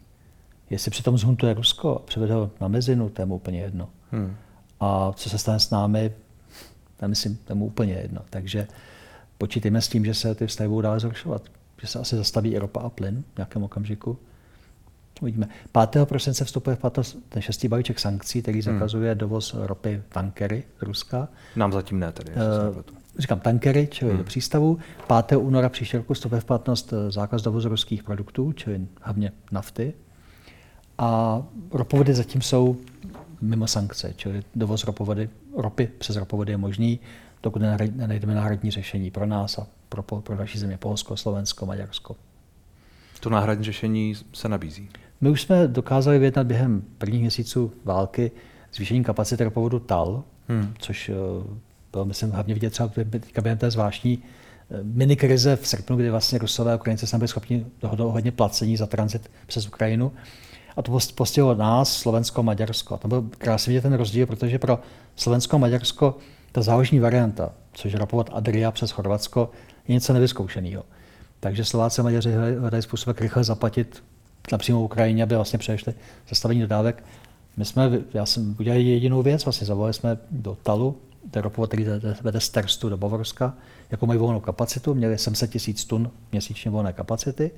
Jestli 0.70 0.92
přitom 0.92 1.18
zhuntuje 1.18 1.54
Rusko 1.54 1.96
a 1.96 2.00
převede 2.00 2.34
ho 2.34 2.52
na 2.62 2.68
mezinu, 2.68 3.10
to 3.10 3.22
je 3.22 3.26
mu 3.26 3.36
úplně 3.36 3.62
jedno. 3.62 3.90
Hmm. 4.12 4.36
A 4.80 5.12
co 5.16 5.30
se 5.30 5.38
stane 5.38 5.60
s 5.60 5.70
námi, 5.70 6.12
to 6.98 7.06
je, 7.06 7.10
myslím, 7.10 7.36
to 7.36 7.52
je 7.54 7.56
mu 7.56 7.66
úplně 7.66 7.94
jedno. 7.94 8.22
Takže 8.30 8.68
počítejme 9.38 9.82
s 9.82 9.88
tím, 9.88 10.06
že 10.06 10.14
se 10.14 10.36
ty 10.36 10.48
vztahy 10.48 10.68
budou 10.68 10.82
dále 10.82 11.00
zhoršovat. 11.00 11.42
Že 11.82 11.88
se 11.88 12.00
asi 12.00 12.16
zastaví 12.16 12.54
i 12.54 12.58
ropa 12.58 12.82
a 12.82 12.90
plyn 12.90 13.24
v 13.34 13.38
nějakém 13.38 13.64
okamžiku. 13.64 14.18
Uvidíme. 15.22 15.48
5. 15.92 16.06
prosince 16.06 16.46
vstupuje 16.46 16.76
v 16.76 16.80
platnost 16.80 17.18
ten 17.30 17.42
šestý 17.42 17.68
balíček 17.68 18.00
sankcí, 18.00 18.42
který 18.42 18.62
hmm. 18.62 18.74
zakazuje 18.74 19.12
hmm. 19.12 19.20
dovoz 19.20 19.54
ropy 19.54 20.04
tankery 20.10 20.64
z 20.80 20.82
Ruska. 20.82 21.28
Nám 21.56 21.74
zatím 21.74 22.00
ne 22.00 22.12
tedy. 22.12 22.32
Uh, 22.32 22.99
říkám 23.18 23.40
tankery, 23.40 23.88
čili 23.92 24.12
hmm. 24.12 24.18
do 24.18 24.24
přístavu. 24.24 24.78
5. 25.28 25.38
února 25.38 25.70
příští 25.70 25.98
roku 25.98 26.14
vstupuje 26.14 26.42
v 26.42 26.46
platnost 26.46 26.94
eh, 26.94 27.12
zákaz 27.12 27.42
dovozu 27.42 27.70
ruských 27.70 28.04
produktů, 28.04 28.52
čili 28.52 28.88
hlavně 29.02 29.32
nafty. 29.52 29.94
A 30.98 31.42
ropovody 31.72 32.14
zatím 32.14 32.42
jsou 32.42 32.78
mimo 33.42 33.68
sankce, 33.68 34.14
čili 34.16 34.44
dovoz 34.56 34.84
ropovody, 34.84 35.30
ropy 35.58 35.90
přes 35.98 36.16
ropovody 36.16 36.54
je 36.54 36.58
možný, 36.58 37.00
dokud 37.44 37.62
nenajdeme 37.96 38.36
náhradní 38.36 38.72
řešení 38.72 39.12
pro 39.12 39.26
nás 39.26 39.58
a 39.58 39.68
pro, 39.90 40.04
pro 40.04 40.38
další 40.38 40.60
země, 40.60 40.78
Polsko, 40.78 41.18
Slovensko, 41.18 41.66
Maďarsko. 41.66 42.16
To 43.20 43.30
náhradní 43.30 43.64
řešení 43.64 44.16
se 44.34 44.50
nabízí. 44.50 44.90
My 45.22 45.30
už 45.30 45.42
jsme 45.42 45.68
dokázali 45.68 46.20
vyjednat 46.20 46.48
během 46.48 46.84
prvních 46.98 47.22
měsíců 47.22 47.72
války 47.84 48.32
zvýšení 48.74 49.04
kapacity 49.04 49.44
ropovodu 49.44 49.80
TAL, 49.80 50.24
hmm. 50.48 50.74
což 50.80 51.10
eh, 51.10 51.14
bylo, 51.92 52.06
myslím, 52.06 52.32
hlavně 52.32 52.54
vidět 52.54 52.70
třeba 52.70 52.92
během 53.42 53.58
té 53.58 53.72
zvláštní 53.72 54.24
eh, 54.24 54.80
minikrize 54.84 55.56
v 55.56 55.68
srpnu, 55.68 55.96
kdy 55.96 56.10
vlastně 56.10 56.40
Rusové 56.40 56.74
a 56.74 56.76
Ukrajinci 56.76 57.08
se 57.08 57.18
byli 57.18 57.28
schopni 57.28 57.66
dohodnout 57.82 58.12
hodně 58.12 58.32
placení 58.32 58.78
za 58.78 58.86
tranzit 58.86 59.32
přes 59.48 59.68
Ukrajinu. 59.68 60.12
A 60.78 60.82
to 60.82 61.00
postihlo 61.16 61.56
nás, 61.56 61.98
Slovensko 61.98 62.40
a 62.40 62.44
Maďarsko. 62.44 62.96
A 62.96 62.98
to 62.98 63.08
byl 63.08 63.30
krásně 63.38 63.72
vidět 63.72 63.82
ten 63.82 63.94
rozdíl, 63.94 64.26
protože 64.26 64.60
pro 64.60 64.80
Slovensko 65.16 65.56
a 65.56 65.60
Maďarsko 65.60 66.18
ta 66.52 66.62
záložní 66.62 67.00
varianta, 67.00 67.52
což 67.74 67.94
je 67.94 68.00
ropovat 68.00 68.30
Adria 68.34 68.72
přes 68.72 68.92
Chorvatsko, 68.92 69.52
je 69.88 69.94
něco 69.94 70.14
nevyzkoušeného. 70.14 70.86
Takže 71.40 71.66
Slováci 71.66 72.02
a 72.02 72.04
Maďaři 72.04 72.32
hledají 72.60 72.84
způsob, 72.84 73.08
jak 73.08 73.22
rychle 73.22 73.44
zaplatit 73.44 74.04
napřímo 74.52 74.84
Ukrajině, 74.84 75.24
aby 75.24 75.36
vlastně 75.36 75.60
přešli 75.60 75.94
zastavení 76.30 76.62
dodávek. 76.62 77.04
My 77.58 77.66
jsme, 77.66 77.92
já 78.14 78.26
jsem 78.26 78.56
udělali 78.60 78.84
jedinou 78.84 79.22
věc, 79.22 79.46
vlastně 79.46 79.68
zavolali 79.68 79.94
jsme 79.94 80.18
do 80.32 80.58
Talu, 80.64 80.98
ten 81.32 81.44
ropovod, 81.44 81.70
který 81.70 81.86
vede 82.22 82.40
z 82.40 82.50
Terstu 82.50 82.90
do 82.90 82.98
Bavorska, 82.98 83.54
jako 83.92 84.06
mají 84.06 84.20
volnou 84.20 84.40
kapacitu, 84.40 84.94
měli 84.94 85.18
700 85.18 85.52
tisíc 85.52 85.86
tun 85.86 86.12
měsíčně 86.32 86.72
volné 86.72 86.94
kapacity. 86.94 87.52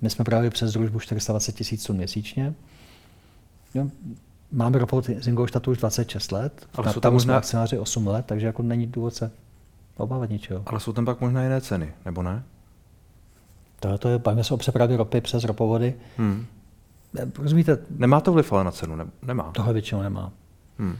My 0.00 0.10
jsme 0.10 0.24
právě 0.24 0.50
přes 0.50 0.72
družbu 0.72 1.00
420 1.00 1.52
tisíc 1.52 1.86
tun 1.86 1.96
měsíčně. 1.96 2.54
Jo, 3.74 3.86
máme 4.52 4.78
ropovod 4.78 5.04
z 5.04 5.26
Ingolštatu 5.26 5.70
už 5.70 5.78
26 5.78 6.32
let, 6.32 6.66
ale 6.74 6.92
jsou 6.92 7.00
tam 7.00 7.12
možná... 7.12 7.36
akcionáři 7.36 7.78
8 7.78 8.06
let, 8.06 8.26
takže 8.26 8.46
jako 8.46 8.62
není 8.62 8.86
důvod 8.86 9.14
se 9.14 9.30
obávat 9.96 10.30
ničeho. 10.30 10.62
Ale 10.66 10.80
jsou 10.80 10.92
tam 10.92 11.04
pak 11.04 11.20
možná 11.20 11.42
jiné 11.42 11.60
ceny, 11.60 11.92
nebo 12.04 12.22
ne? 12.22 12.42
To 13.98 14.08
je, 14.08 14.18
bavíme 14.18 14.44
se 14.44 14.54
o 14.54 14.56
přepravě 14.56 14.96
ropy 14.96 15.20
přes 15.20 15.44
ropovody. 15.44 15.94
Hmm. 16.16 16.46
Rozumíte? 17.38 17.78
Nemá 17.90 18.20
to 18.20 18.32
vliv 18.32 18.52
ale 18.52 18.64
na 18.64 18.70
cenu, 18.70 18.96
ne, 18.96 19.06
nemá. 19.22 19.50
Tohle 19.52 19.72
většinou 19.72 20.02
nemá. 20.02 20.32
Hmm. 20.78 20.96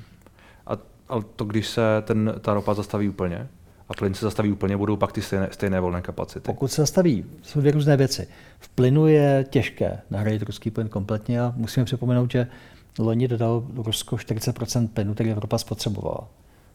A, 0.66 0.72
ale 1.14 1.24
to, 1.36 1.44
když 1.44 1.68
se 1.68 1.82
ten, 2.02 2.34
ta 2.40 2.54
ropa 2.54 2.74
zastaví 2.74 3.08
úplně, 3.08 3.48
a 3.88 3.94
plyn 3.94 4.14
se 4.14 4.26
zastaví 4.26 4.52
úplně, 4.52 4.76
budou 4.76 4.96
pak 4.96 5.12
ty 5.12 5.22
stejné, 5.22 5.48
stejné 5.50 5.80
volné 5.80 6.02
kapacity. 6.02 6.40
Pokud 6.40 6.68
se 6.68 6.82
zastaví, 6.82 7.24
jsou 7.42 7.60
dvě 7.60 7.72
různé 7.72 7.96
věci. 7.96 8.28
V 8.58 8.68
plynu 8.68 9.06
je 9.06 9.46
těžké 9.50 9.98
nahradit 10.10 10.42
ruský 10.42 10.70
plyn 10.70 10.88
kompletně 10.88 11.40
a 11.40 11.52
musíme 11.56 11.84
připomenout, 11.84 12.30
že 12.30 12.46
loni 12.98 13.28
dodal 13.28 13.66
Rusko 13.76 14.16
40% 14.16 14.88
plynu, 14.88 15.14
který 15.14 15.30
Evropa 15.30 15.58
spotřebovala. 15.58 16.28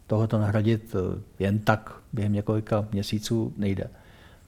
Tohle 0.07 0.27
to 0.27 0.37
nahradit 0.37 0.95
eh, 0.95 1.21
jen 1.39 1.59
tak 1.59 1.93
během 2.13 2.33
několika 2.33 2.87
měsíců 2.91 3.53
nejde. 3.57 3.89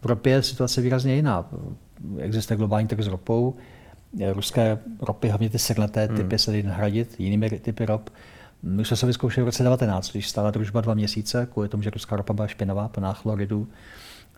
V 0.02 0.06
ropě 0.06 0.34
je 0.34 0.44
situace 0.44 0.82
výrazně 0.82 1.16
jiná. 1.16 1.50
Existuje 2.18 2.58
globální 2.58 2.88
trh 2.88 3.04
s 3.04 3.08
ropou 3.08 3.56
ruské 4.34 4.80
ropy, 5.02 5.30
hlavně 5.30 5.50
ty 5.50 5.60
srnaté 5.60 6.06
hmm. 6.06 6.18
typy, 6.18 6.38
se 6.38 6.52
dají 6.52 6.64
nahradit 6.64 7.16
jinými 7.20 7.50
typy 7.50 7.86
rop. 7.86 8.10
My 8.64 8.86
jsme 8.86 8.98
se 8.98 9.06
vyzkoušeli 9.06 9.44
v 9.44 9.46
roce 9.46 9.64
19, 9.64 10.12
když 10.12 10.30
stála 10.30 10.52
družba 10.52 10.82
dva 10.82 10.94
měsíce, 10.94 11.48
kvůli 11.52 11.70
tomu, 11.70 11.84
že 11.84 11.90
ruská 11.90 12.16
ropa 12.16 12.34
byla 12.34 12.48
špinavá, 12.48 12.88
plná 12.88 13.14
chloridů. 13.14 13.68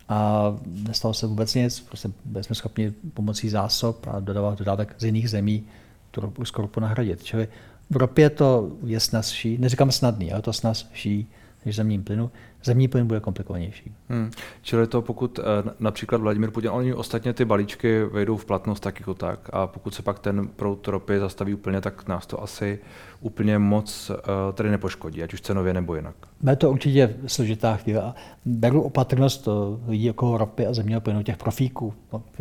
A 0.09 0.43
nestalo 0.65 1.13
se 1.13 1.27
vůbec 1.27 1.55
nic, 1.55 1.79
prostě 1.79 2.09
byli 2.25 2.43
jsme 2.43 2.55
schopni 2.55 2.93
pomocí 3.13 3.49
zásob 3.49 4.07
a 4.07 4.19
dodávat 4.19 4.59
dodávek 4.59 4.95
z 4.97 5.03
jiných 5.03 5.29
zemí 5.29 5.63
tu 6.11 6.33
ruskou 6.37 6.61
ropu 6.61 6.79
nahradit. 6.79 7.23
Čili 7.23 7.47
v 7.89 7.97
ropě 7.97 8.29
to 8.29 8.71
je 8.85 8.99
snazší, 8.99 9.57
neříkám 9.57 9.91
snadný, 9.91 10.31
ale 10.31 10.41
to 10.41 10.53
snazší 10.53 11.27
než 11.65 11.75
zemním 11.75 12.03
plynu. 12.03 12.31
Zemní 12.63 12.87
plyn 12.87 13.07
bude 13.07 13.19
komplikovanější. 13.19 13.95
Hmm. 14.09 14.31
Čili 14.61 14.87
to 14.87 15.01
pokud 15.01 15.39
eh, 15.39 15.43
například 15.79 16.21
Vladimír 16.21 16.51
Putin, 16.51 16.69
oni 16.69 16.93
ostatně 16.93 17.33
ty 17.33 17.45
balíčky 17.45 18.03
vejdou 18.03 18.37
v 18.37 18.45
platnost 18.45 18.79
tak 18.79 18.99
jako 18.99 19.13
tak 19.13 19.49
a 19.53 19.67
pokud 19.67 19.93
se 19.93 20.01
pak 20.01 20.19
ten 20.19 20.47
prout 20.47 20.87
ropy 20.87 21.19
zastaví 21.19 21.53
úplně, 21.53 21.81
tak 21.81 22.07
nás 22.07 22.25
to 22.25 22.43
asi 22.43 22.79
úplně 23.21 23.59
moc 23.59 24.09
uh, 24.09 24.15
tedy 24.53 24.71
nepoškodí, 24.71 25.23
ať 25.23 25.33
už 25.33 25.41
cenově 25.41 25.73
nebo 25.73 25.95
jinak. 25.95 26.15
Bude 26.41 26.55
to 26.55 26.71
určitě 26.71 27.15
složitá 27.27 27.75
chvíle. 27.75 28.13
Beru 28.45 28.81
opatrnost 28.81 29.47
lidí 29.87 30.09
okolo 30.09 30.37
ropy 30.37 30.67
a 30.67 30.73
zemního 30.73 31.01
plynu, 31.01 31.23
těch 31.23 31.37
profíků 31.37 31.93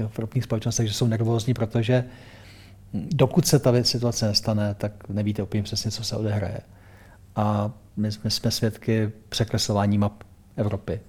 v 0.08 0.18
ropných 0.18 0.44
společnostech, 0.44 0.88
že 0.88 0.94
jsou 0.94 1.06
nervózní, 1.06 1.54
protože 1.54 2.04
dokud 2.94 3.46
se 3.46 3.58
ta 3.58 3.72
situace 3.82 4.26
nestane, 4.26 4.74
tak 4.74 5.08
nevíte 5.08 5.42
úplně 5.42 5.62
přesně, 5.62 5.90
co 5.90 6.04
se 6.04 6.16
odehraje. 6.16 6.60
A 7.36 7.70
my, 7.96 8.12
jsme, 8.12 8.30
jsme 8.30 8.50
svědky 8.50 9.12
překreslování 9.28 9.98
map 9.98 10.24
Evropy 10.56 11.00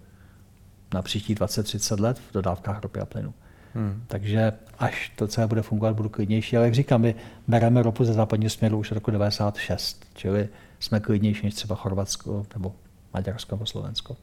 na 0.93 1.01
příští 1.01 1.35
20-30 1.35 2.01
let 2.01 2.19
v 2.19 2.33
dodávkách 2.33 2.81
ropy 2.81 2.99
a 2.99 3.05
plynu. 3.05 3.33
Hmm. 3.75 4.03
Takže 4.07 4.53
až 4.79 5.11
to 5.15 5.27
celé 5.27 5.47
bude 5.47 5.61
fungovat, 5.61 5.95
budu 5.95 6.09
klidnější. 6.09 6.57
Ale 6.57 6.65
jak 6.65 6.73
říkám, 6.73 7.01
my 7.01 7.15
bereme 7.47 7.83
ropu 7.83 8.05
ze 8.05 8.13
západního 8.13 8.49
směru 8.49 8.77
už 8.77 8.91
od 8.91 8.95
roku 8.95 9.11
96, 9.11 10.05
čili 10.13 10.49
jsme 10.79 10.99
klidnější 10.99 11.45
než 11.45 11.53
třeba 11.53 11.75
Chorvatsko 11.75 12.45
nebo 12.53 12.75
Maďarsko 13.13 13.55
nebo 13.55 13.65
Slovensko. 13.65 14.17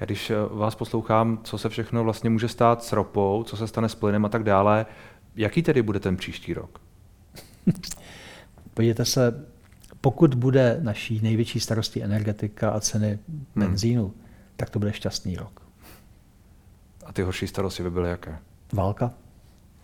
Já 0.00 0.06
když 0.06 0.30
eh, 0.30 0.34
vás 0.50 0.74
poslouchám, 0.74 1.38
co 1.44 1.58
se 1.58 1.68
všechno 1.68 2.04
vlastně 2.04 2.30
může 2.30 2.48
stát 2.48 2.84
s 2.84 2.92
ropou, 2.92 3.44
co 3.44 3.56
se 3.56 3.68
stane 3.68 3.88
s 3.88 3.94
plynem 3.94 4.24
a 4.24 4.28
tak 4.28 4.42
dále, 4.42 4.86
jaký 5.36 5.62
tedy 5.62 5.82
bude 5.82 6.00
ten 6.00 6.16
příští 6.16 6.54
rok? 6.54 6.80
Podívejte 8.74 9.04
se, 9.04 9.46
pokud 10.04 10.34
bude 10.34 10.78
naší 10.80 11.20
největší 11.20 11.60
starostí 11.60 12.02
energetika 12.02 12.70
a 12.70 12.80
ceny 12.80 13.18
hmm. 13.28 13.44
benzínu, 13.56 14.02
hmm. 14.02 14.14
tak 14.56 14.70
to 14.70 14.78
bude 14.78 14.92
šťastný 14.92 15.36
rok. 15.36 15.62
A 17.06 17.12
ty 17.12 17.22
horší 17.22 17.46
starosti 17.46 17.82
by 17.82 17.90
byly 17.90 18.10
jaké? 18.10 18.38
Válka. 18.72 19.14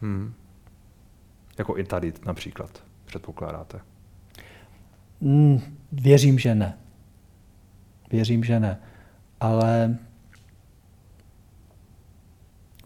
Hmm. 0.01 0.35
Jako 1.59 1.79
i 1.79 1.85
tady 1.85 2.13
například, 2.27 2.85
předpokládáte? 3.05 3.81
Hmm, 5.23 5.61
věřím, 5.93 6.39
že 6.39 6.55
ne. 6.55 6.79
Věřím, 8.11 8.45
že 8.45 8.61
ne. 8.61 8.79
Ale 9.41 9.99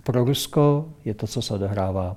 pro 0.02 0.24
Rusko 0.24 0.92
je 1.04 1.14
to, 1.14 1.26
co 1.26 1.42
se 1.42 1.54
odehrává, 1.54 2.16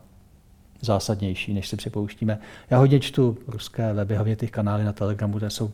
zásadnější, 0.82 1.54
než 1.54 1.68
si 1.68 1.78
připouštíme. 1.78 2.40
Já 2.70 2.78
hodně 2.78 3.00
čtu 3.00 3.38
ruské 3.48 3.94
weby, 3.94 4.16
hlavně 4.16 4.36
těch 4.36 4.52
kanály 4.52 4.84
na 4.84 4.94
Telegramu, 4.94 5.38
které 5.38 5.50
jsou 5.50 5.72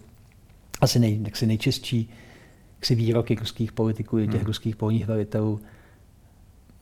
asi 0.81 0.99
nej, 0.99 1.19
jaksi 1.23 1.45
nejčistší 1.45 2.09
jaksi 2.83 2.95
výroky 2.95 3.35
ruských 3.35 3.71
politiků 3.71 4.19
i 4.19 4.27
těch 4.27 4.35
hmm. 4.35 4.45
ruských 4.45 4.75
polních 4.75 5.05
velitelů. 5.05 5.59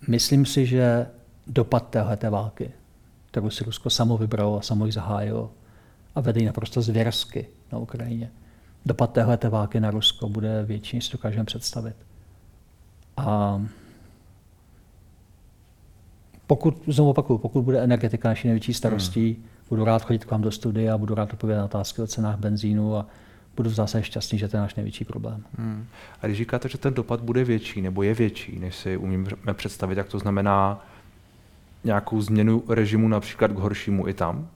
Myslím 0.08 0.46
si, 0.46 0.66
že 0.66 1.08
dopad 1.48 1.90
téhleté 1.90 2.30
války, 2.30 2.72
kterou 3.32 3.50
si 3.50 3.64
Rusko 3.64 3.90
samo 3.90 4.18
vybralo 4.18 4.60
a 4.60 4.62
samo 4.62 4.86
ji 4.86 4.92
zahájilo 4.92 5.52
a 6.16 6.22
vede 6.22 6.40
ji 6.40 6.46
naprosto 6.46 6.82
zvěrsky 6.82 7.48
na 7.72 7.78
Ukrajině, 7.78 8.32
dopad 8.86 9.14
téhleté 9.14 9.50
války 9.50 9.80
na 9.80 9.92
Rusko 9.92 10.30
bude 10.30 10.64
větší, 10.64 10.98
než 10.98 11.06
si 11.06 11.12
dokážeme 11.12 11.46
představit. 11.46 11.96
A 13.18 13.62
pokud, 16.52 16.84
znovu 16.88 17.10
opakuju, 17.10 17.40
pokud 17.40 17.62
bude 17.62 17.84
energetika 17.84 18.30
naší 18.30 18.48
největší 18.48 18.74
starostí, 18.74 19.34
hmm. 19.34 19.44
budu 19.70 19.86
rád 19.86 20.04
chodit 20.04 20.26
k 20.26 20.32
vám 20.32 20.42
do 20.42 20.52
studia, 20.52 20.98
budu 20.98 21.16
rád 21.16 21.34
odpovědět 21.34 21.60
na 21.60 21.66
otázky 21.66 22.02
o 22.02 22.08
cenách 22.08 22.40
benzínu 22.40 22.96
a 22.96 23.06
budu 23.56 23.70
v 23.70 23.74
zásadě 23.74 24.04
šťastný, 24.04 24.40
že 24.40 24.48
to 24.48 24.58
je 24.58 24.62
náš 24.62 24.76
největší 24.76 25.06
problém. 25.06 25.44
Hmm. 25.58 25.86
A 26.22 26.28
když 26.28 26.38
říkáte, 26.38 26.70
že 26.70 26.78
ten 26.78 26.94
dopad 26.94 27.22
bude 27.22 27.44
větší, 27.44 27.82
nebo 27.82 28.04
je 28.04 28.14
větší, 28.14 28.60
než 28.60 28.76
si 28.76 28.98
umíme 28.98 29.30
představit, 29.54 29.98
jak 29.98 30.08
to 30.08 30.20
znamená 30.20 30.86
nějakou 31.84 32.22
změnu 32.22 32.64
režimu 32.70 33.08
například 33.08 33.52
k 33.52 33.58
horšímu 33.58 34.08
i 34.08 34.14
tam? 34.14 34.48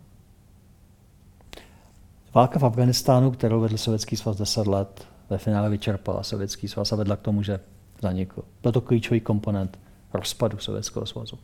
Válka 2.33 2.59
v 2.59 2.65
Afganistánu, 2.65 3.31
kterou 3.31 3.61
vedl 3.61 3.77
Sovětský 3.77 4.17
svaz 4.17 4.37
10 4.37 4.67
let, 4.67 5.07
ve 5.29 5.37
finále 5.37 5.69
vyčerpala 5.69 6.23
Sovětský 6.23 6.67
svaz 6.67 6.93
a 6.93 6.95
vedla 6.95 7.15
k 7.15 7.21
tomu, 7.21 7.43
že 7.43 7.59
zanikl. 8.01 8.43
Byl 8.63 8.71
to 8.71 8.81
klíčový 8.81 9.19
komponent 9.19 9.79
rozpadu 10.13 10.57
Sovětského 10.57 11.05
svazu. 11.05 11.39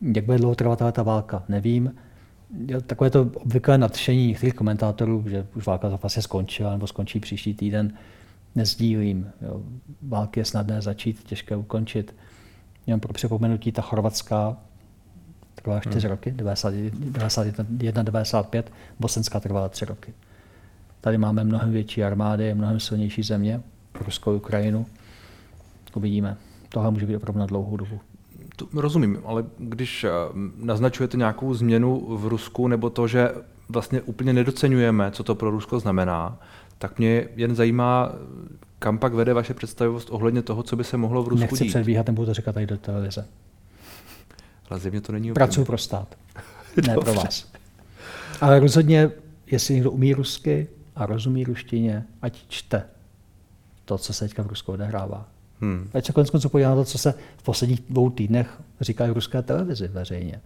Jak 0.00 0.24
bude 0.24 0.38
dlouho 0.38 0.54
trvat 0.54 0.92
ta 0.92 1.02
válka, 1.02 1.42
nevím. 1.48 1.94
Takové 2.86 3.10
to 3.10 3.22
obvyklé 3.22 3.78
nadšení 3.78 4.26
některých 4.26 4.54
komentátorů, 4.54 5.24
že 5.28 5.46
už 5.56 5.66
válka 5.66 5.88
vlastně 5.88 6.22
skončila 6.22 6.72
nebo 6.72 6.86
skončí 6.86 7.20
příští 7.20 7.54
týden, 7.54 7.94
nezdílím. 8.54 9.30
Jo. 9.42 9.62
Války 10.02 10.40
je 10.40 10.44
snadné 10.44 10.82
začít, 10.82 11.24
těžké 11.24 11.56
ukončit. 11.56 12.14
Jenom 12.86 13.00
pro 13.00 13.12
připomenutí, 13.12 13.72
ta 13.72 13.82
chorvatská 13.82 14.56
trvala 15.54 15.80
4 15.80 16.06
hmm. 16.06 16.10
roky, 16.10 16.30
91, 16.30 18.02
95, 18.02 18.72
bosenská 19.00 19.40
trvala 19.40 19.68
3 19.68 19.84
roky. 19.84 20.14
Tady 21.00 21.18
máme 21.18 21.44
mnohem 21.44 21.72
větší 21.72 22.04
armády, 22.04 22.54
mnohem 22.54 22.80
silnější 22.80 23.22
země, 23.22 23.60
Ruskou 24.00 24.36
Ukrajinu. 24.36 24.86
Uvidíme. 25.94 26.36
Tohle 26.68 26.90
může 26.90 27.06
být 27.06 27.16
opravdu 27.16 27.40
na 27.40 27.46
dlouhou 27.46 27.76
dobu. 27.76 28.00
To 28.56 28.66
rozumím, 28.74 29.18
ale 29.24 29.44
když 29.58 30.04
eh, 30.04 30.10
naznačujete 30.56 31.16
nějakou 31.16 31.54
změnu 31.54 32.16
v 32.16 32.26
Rusku 32.26 32.68
nebo 32.68 32.90
to, 32.90 33.08
že 33.08 33.30
vlastně 33.68 34.00
úplně 34.00 34.32
nedocenujeme, 34.32 35.10
co 35.10 35.24
to 35.24 35.34
pro 35.34 35.50
Rusko 35.50 35.80
znamená, 35.80 36.38
tak 36.78 36.98
mě 36.98 37.28
jen 37.36 37.54
zajímá, 37.54 38.12
kam 38.78 38.98
pak 38.98 39.14
vede 39.14 39.34
vaše 39.34 39.54
představivost 39.54 40.08
ohledně 40.10 40.42
toho, 40.42 40.62
co 40.62 40.76
by 40.76 40.84
se 40.84 40.96
mohlo 40.96 41.22
v 41.22 41.28
Rusku 41.28 41.40
Nechci 41.40 41.64
dít. 41.64 41.70
předbíhat, 41.70 42.06
nebudu 42.06 42.26
to 42.26 42.34
říkat 42.34 42.52
tady 42.52 42.66
do 42.66 42.76
televize. 42.76 43.26
Ale 44.70 44.80
zřejmě 44.80 45.00
to 45.00 45.12
není 45.12 45.32
Pracuji 45.32 45.64
pro 45.64 45.78
stát, 45.78 46.16
ne 46.86 46.94
pro 46.94 47.14
vás. 47.14 47.52
Ale 48.40 48.60
rozhodně, 48.60 49.10
jestli 49.46 49.74
někdo 49.74 49.90
umí 49.90 50.14
rusky 50.14 50.68
a 50.96 51.06
rozumí 51.06 51.44
ruštině, 51.44 52.04
ať 52.22 52.44
čte 52.48 52.82
to, 53.84 53.98
co 53.98 54.12
se 54.12 54.24
teďka 54.24 54.42
v 54.42 54.46
Rusku 54.46 54.72
odehrává. 54.72 55.28
Hmm. 55.60 55.90
Ať 55.94 56.06
se 56.06 56.12
konec 56.12 56.30
konců 56.30 56.48
podívá 56.48 56.70
na 56.70 56.76
to, 56.76 56.84
co 56.84 56.98
se 56.98 57.14
v 57.36 57.42
posledních 57.42 57.80
dvou 57.90 58.10
týdnech 58.10 58.60
říká 58.80 59.06
v 59.06 59.12
ruské 59.12 59.42
televizi 59.42 59.88
veřejně. 59.88 60.40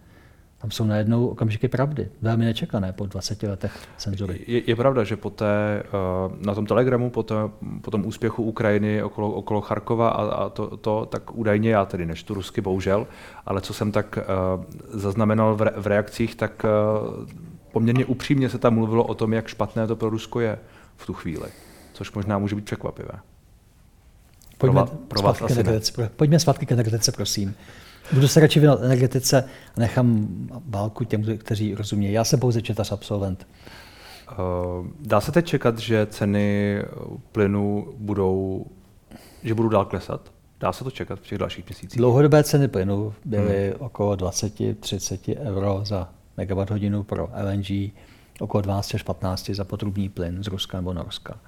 Tam 0.61 0.71
jsou 0.71 0.85
najednou 0.85 1.27
okamžiky 1.27 1.67
pravdy, 1.67 2.09
velmi 2.21 2.45
nečekané 2.45 2.93
po 2.93 3.05
20 3.05 3.43
letech 3.43 3.73
cenzury. 3.97 4.39
Je, 4.47 4.61
je 4.67 4.75
pravda, 4.75 5.03
že 5.03 5.15
po 5.15 5.29
té, 5.29 5.83
eh, 5.85 5.87
na 6.45 6.55
tom 6.55 6.65
telegramu, 6.65 7.09
po, 7.09 7.23
té, 7.23 7.35
po 7.81 7.91
tom 7.91 8.05
úspěchu 8.05 8.43
Ukrajiny 8.43 9.03
okolo, 9.03 9.31
okolo 9.31 9.61
Charkova 9.61 10.09
a, 10.09 10.23
a 10.23 10.49
to, 10.49 10.77
to, 10.77 11.05
tak 11.05 11.35
údajně 11.35 11.69
já 11.69 11.85
tedy 11.85 12.05
nečtu 12.05 12.33
rusky, 12.33 12.61
bohužel, 12.61 13.07
ale 13.45 13.61
co 13.61 13.73
jsem 13.73 13.91
tak 13.91 14.17
uh, 14.17 14.63
zaznamenal 14.99 15.55
v, 15.55 15.61
re, 15.61 15.71
v 15.77 15.87
reakcích, 15.87 16.35
tak 16.35 16.65
uh, 16.65 17.25
poměrně 17.71 18.05
upřímně 18.05 18.49
se 18.49 18.57
tam 18.57 18.73
mluvilo 18.73 19.03
o 19.03 19.13
tom, 19.13 19.33
jak 19.33 19.47
špatné 19.47 19.87
to 19.87 19.95
pro 19.95 20.09
Rusko 20.09 20.39
je 20.39 20.59
v 20.95 21.05
tu 21.05 21.13
chvíli, 21.13 21.49
což 21.93 22.13
možná 22.13 22.37
může 22.37 22.55
být 22.55 22.65
překvapivé. 22.65 23.30
Pojďme, 24.61 24.85
pro, 24.85 24.97
pro 25.07 25.21
vás 25.21 25.37
zpátky 25.37 25.63
ne. 25.63 26.09
Pojďme 26.15 26.39
zpátky 26.39 26.65
k 26.65 26.71
energetice, 26.71 27.11
prosím. 27.11 27.55
Budu 28.13 28.27
se 28.27 28.39
radši 28.39 28.59
věnovat 28.59 28.83
energetice 28.83 29.43
a 29.77 29.79
nechám 29.79 30.27
válku 30.65 31.03
těm, 31.03 31.37
kteří 31.37 31.75
rozumí. 31.75 32.11
Já 32.11 32.23
jsem 32.23 32.39
pouze 32.39 32.61
četař 32.61 32.91
absolvent. 32.91 33.47
Eh, 34.31 34.35
dá 34.99 35.21
se 35.21 35.31
teď 35.31 35.45
čekat, 35.45 35.79
že 35.79 36.05
ceny 36.05 36.77
plynu 37.31 37.93
budou, 37.97 38.65
že 39.43 39.53
budou 39.53 39.69
dál 39.69 39.85
klesat? 39.85 40.31
Dá 40.59 40.71
se 40.71 40.83
to 40.83 40.91
čekat 40.91 41.19
v 41.19 41.27
těch 41.27 41.37
dalších 41.37 41.65
měsících? 41.65 41.97
Dlouhodobé 41.97 42.43
ceny 42.43 42.67
plynu 42.67 43.13
byly 43.25 43.67
hmm. 43.67 43.85
okolo 43.85 44.13
20-30 44.13 45.37
euro 45.37 45.81
za 45.83 46.09
megawatt 46.37 46.71
hodinu 46.71 47.03
pro 47.03 47.29
LNG, 47.43 47.91
okolo 48.39 48.61
12 48.61 48.95
až 48.95 49.03
15 49.03 49.49
za 49.49 49.63
potrubní 49.63 50.09
plyn 50.09 50.43
z 50.43 50.47
Ruska 50.47 50.77
nebo 50.77 50.93
Norska 50.93 51.39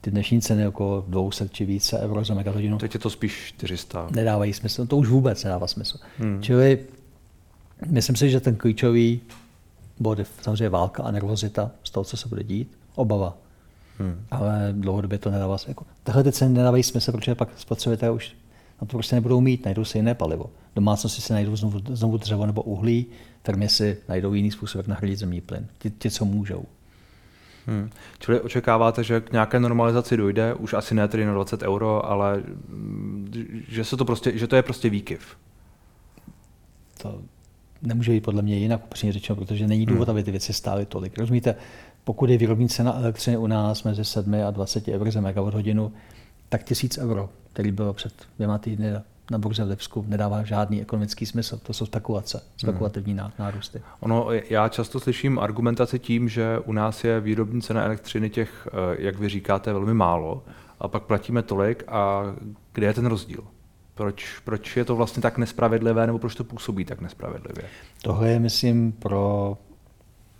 ty 0.00 0.10
dnešní 0.10 0.40
ceny 0.40 0.68
okolo 0.68 1.04
200 1.08 1.48
či 1.48 1.64
více 1.64 1.98
euro 1.98 2.24
za 2.24 2.34
megahodinu. 2.34 2.78
Teď 2.78 2.94
je 2.94 3.00
to 3.00 3.10
spíš 3.10 3.52
400. 3.56 4.08
Nedávají 4.10 4.52
smysl, 4.52 4.86
to 4.86 4.96
už 4.96 5.08
vůbec 5.08 5.44
nedává 5.44 5.66
smysl. 5.66 5.98
Hmm. 6.18 6.42
Čili 6.42 6.78
myslím 7.86 8.16
si, 8.16 8.30
že 8.30 8.40
ten 8.40 8.56
klíčový 8.56 9.20
bod 10.00 10.18
je 10.18 10.26
samozřejmě 10.42 10.68
válka 10.68 11.02
a 11.02 11.10
nervozita 11.10 11.70
z 11.84 11.90
toho, 11.90 12.04
co 12.04 12.16
se 12.16 12.28
bude 12.28 12.44
dít, 12.44 12.78
obava. 12.94 13.36
Hmm. 13.98 14.24
Ale 14.30 14.68
dlouhodobě 14.72 15.18
to 15.18 15.30
nedává 15.30 15.58
smysl. 15.58 15.70
Jako, 15.70 15.84
tahle 16.02 16.24
ty 16.24 16.32
ceny 16.32 16.54
nedávají 16.54 16.82
smysl, 16.82 17.12
protože 17.12 17.34
pak 17.34 17.48
spotřebitelé 17.56 18.10
už 18.10 18.36
na 18.80 18.86
to 18.86 18.96
prostě 18.96 19.16
nebudou 19.16 19.40
mít, 19.40 19.64
najdou 19.64 19.84
si 19.84 19.98
jiné 19.98 20.14
palivo. 20.14 20.50
Domácnosti 20.76 21.22
si 21.22 21.32
najdou 21.32 21.56
znovu, 21.56 21.80
znovu 21.88 22.16
dřevo 22.16 22.46
nebo 22.46 22.62
uhlí, 22.62 23.06
firmy 23.44 23.68
si 23.68 23.96
najdou 24.08 24.34
jiný 24.34 24.50
způsob, 24.50 24.78
jak 24.78 24.86
nahradit 24.86 25.18
zemní 25.18 25.40
plyn. 25.40 25.66
Ti, 25.78 25.90
ti 25.90 26.10
co 26.10 26.24
můžou. 26.24 26.64
Hmm. 27.66 27.90
Čili 28.18 28.40
očekáváte, 28.40 29.04
že 29.04 29.20
k 29.20 29.32
nějaké 29.32 29.60
normalizaci 29.60 30.16
dojde, 30.16 30.54
už 30.54 30.74
asi 30.74 30.94
ne 30.94 31.08
tedy 31.08 31.24
na 31.24 31.34
20 31.34 31.62
euro, 31.62 32.06
ale 32.06 32.42
mm, 32.68 33.64
že, 33.68 33.84
se 33.84 33.96
to, 33.96 34.04
prostě, 34.04 34.38
že 34.38 34.46
to 34.46 34.56
je 34.56 34.62
prostě 34.62 34.90
výkyv. 34.90 35.36
To 37.02 37.20
nemůže 37.82 38.12
být 38.12 38.24
podle 38.24 38.42
mě 38.42 38.58
jinak 38.58 38.84
upřímně 38.84 39.12
řečeno, 39.12 39.36
protože 39.36 39.66
není 39.66 39.86
důvod, 39.86 40.08
hmm. 40.08 40.16
aby 40.16 40.24
ty 40.24 40.30
věci 40.30 40.52
stály 40.52 40.86
tolik. 40.86 41.18
Rozumíte, 41.18 41.54
pokud 42.04 42.30
je 42.30 42.38
výrobní 42.38 42.68
cena 42.68 42.96
elektřiny 42.96 43.36
u 43.36 43.46
nás 43.46 43.82
mezi 43.82 44.04
7 44.04 44.34
a 44.46 44.50
20 44.50 44.88
eur 44.88 45.10
za 45.10 45.20
megawatt 45.20 45.54
hodinu, 45.54 45.92
tak 46.48 46.62
1000 46.64 46.98
euro, 46.98 47.30
který 47.52 47.72
bylo 47.72 47.92
před 47.92 48.12
dvěma 48.36 48.58
týdny 48.58 48.92
na 49.30 49.38
burze 49.38 49.64
v 49.64 49.68
Lipsku, 49.68 50.04
nedává 50.08 50.42
žádný 50.42 50.82
ekonomický 50.82 51.26
smysl. 51.26 51.60
To 51.62 51.72
jsou 51.72 51.86
spekulace, 51.86 52.42
spekulativní 52.56 53.14
hmm. 53.18 53.30
nárůsty. 53.38 53.82
Ono, 54.00 54.26
já 54.50 54.68
často 54.68 55.00
slyším 55.00 55.38
argumentaci 55.38 55.98
tím, 55.98 56.28
že 56.28 56.58
u 56.58 56.72
nás 56.72 57.04
je 57.04 57.20
výrobní 57.20 57.62
cena 57.62 57.84
elektřiny 57.84 58.30
těch, 58.30 58.68
eh, 58.72 58.96
jak 58.98 59.18
vy 59.18 59.28
říkáte, 59.28 59.72
velmi 59.72 59.94
málo 59.94 60.44
a 60.80 60.88
pak 60.88 61.02
platíme 61.02 61.42
tolik 61.42 61.84
a 61.88 62.22
kde 62.72 62.86
je 62.86 62.94
ten 62.94 63.06
rozdíl? 63.06 63.44
Proč, 63.94 64.38
proč 64.44 64.76
je 64.76 64.84
to 64.84 64.96
vlastně 64.96 65.22
tak 65.22 65.38
nespravedlivé, 65.38 66.06
nebo 66.06 66.18
proč 66.18 66.34
to 66.34 66.44
působí 66.44 66.84
tak 66.84 67.00
nespravedlivě? 67.00 67.64
Tohle 68.02 68.30
je, 68.30 68.40
myslím, 68.40 68.92
pro 68.92 69.58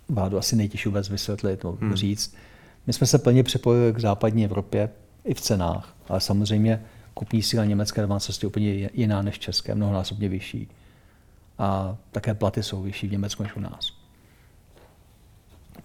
vládu 0.09 0.39
asi 0.39 0.57
nejtěžší 0.57 0.89
vůbec 0.89 1.09
vysvětlit, 1.09 1.65
hmm. 1.65 1.95
říct. 1.95 2.35
My 2.87 2.93
jsme 2.93 3.07
se 3.07 3.19
plně 3.19 3.43
připojili 3.43 3.93
k 3.93 4.01
západní 4.01 4.45
Evropě 4.45 4.91
i 5.25 5.35
v 5.35 5.41
cenách, 5.41 5.95
ale 6.09 6.21
samozřejmě 6.21 6.85
kupní 7.21 7.43
síla 7.43 7.65
německé 7.65 8.01
domácnosti 8.01 8.47
je 8.47 8.49
úplně 8.49 8.91
jiná 8.93 9.23
než 9.23 9.39
české, 9.39 9.75
mnohonásobně 9.75 10.29
vyšší. 10.29 10.69
A 11.59 11.97
také 12.13 12.35
platy 12.35 12.63
jsou 12.63 12.83
vyšší 12.83 13.09
v 13.09 13.13
Německu 13.13 13.43
než 13.43 13.57
u 13.57 13.61
nás. 13.61 13.93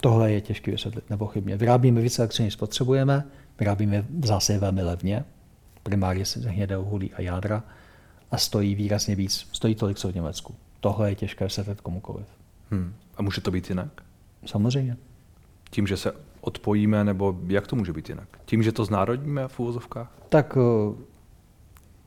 Tohle 0.00 0.32
je 0.32 0.40
těžké 0.40 0.70
vysvětlit, 0.70 1.10
nepochybně. 1.10 1.56
Vyrábíme 1.56 2.00
více 2.00 2.22
elektřiny, 2.22 2.46
než 2.46 2.54
spotřebujeme, 2.54 3.24
vyrábíme 3.58 4.04
v 4.10 4.26
zásadě 4.26 4.58
velmi 4.58 4.82
levně, 4.82 5.24
primárně 5.82 6.24
z 6.24 6.36
hnědého 6.36 6.82
uhlí 6.82 7.12
a 7.14 7.20
jádra, 7.20 7.62
a 8.30 8.36
stojí 8.38 8.74
výrazně 8.74 9.14
víc. 9.14 9.48
Stojí 9.52 9.74
tolik, 9.74 9.98
co 9.98 10.12
v 10.12 10.14
Německu. 10.14 10.54
Tohle 10.80 11.10
je 11.10 11.14
těžké 11.14 11.44
vysvětlit 11.44 11.80
komukoliv. 11.80 12.26
Hmm. 12.70 12.94
A 13.16 13.22
může 13.22 13.40
to 13.40 13.50
být 13.50 13.68
jinak? 13.68 14.02
Samozřejmě. 14.46 14.96
Tím, 15.70 15.86
že 15.86 15.96
se 15.96 16.12
odpojíme, 16.40 17.04
nebo 17.04 17.38
jak 17.46 17.66
to 17.66 17.76
může 17.76 17.92
být 17.92 18.08
jinak? 18.08 18.28
Tím, 18.44 18.62
že 18.62 18.72
to 18.72 18.84
znárodníme 18.84 19.48
v 19.48 19.60
úvozovkách? 19.60 20.12
Tak 20.28 20.58
eh, 20.60 21.15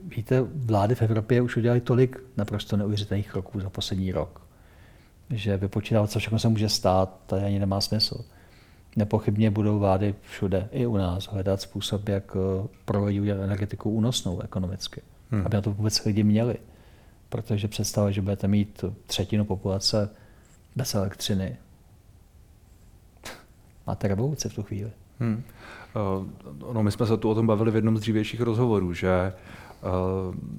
víte, 0.08 0.42
vlády 0.42 0.96
v 0.96 1.02
Evropě 1.02 1.42
už 1.42 1.58
udělali 1.58 1.82
tolik 1.82 2.24
naprosto 2.38 2.78
neuvěřitelných 2.78 3.32
kroků 3.32 3.60
za 3.60 3.70
poslední 3.70 4.12
rok, 4.12 4.42
že 5.30 5.58
vypočítat, 5.58 6.12
co 6.12 6.20
všechno 6.20 6.40
se 6.40 6.50
může 6.50 6.70
stát, 6.70 7.20
to 7.26 7.36
ani 7.36 7.60
nemá 7.60 7.82
smysl. 7.82 8.26
Nepochybně 8.96 9.52
budou 9.52 9.80
vlády 9.80 10.16
všude, 10.22 10.70
i 10.72 10.86
u 10.86 10.98
nás, 10.98 11.28
hledat 11.28 11.62
způsob, 11.62 12.10
jak 12.10 12.36
eh, 12.36 12.68
provedí 12.86 13.32
energetiku 13.32 13.92
únosnou 13.92 14.42
ekonomicky, 14.42 15.02
hmm. 15.32 15.46
aby 15.46 15.56
na 15.56 15.62
to 15.62 15.72
vůbec 15.72 16.06
lidi 16.06 16.24
měli. 16.24 16.56
Protože 17.30 17.68
představa, 17.68 18.12
že 18.12 18.22
budete 18.22 18.48
mít 18.48 18.84
třetinu 19.06 19.46
populace 19.46 20.10
bez 20.76 20.96
elektřiny, 20.96 21.58
máte 23.88 24.08
revoluci 24.08 24.50
v 24.50 24.54
tu 24.54 24.64
chvíli. 24.64 24.92
Hmm. 25.20 25.44
Uh, 25.96 26.74
no, 26.74 26.84
my 26.84 26.92
jsme 26.92 27.06
se 27.06 27.18
tu 27.18 27.30
o 27.30 27.36
tom 27.36 27.48
bavili 27.48 27.72
v 27.72 27.76
jednom 27.76 27.98
z 27.98 28.00
dřívějších 28.00 28.42
rozhovorů, 28.42 28.94
že 28.94 29.34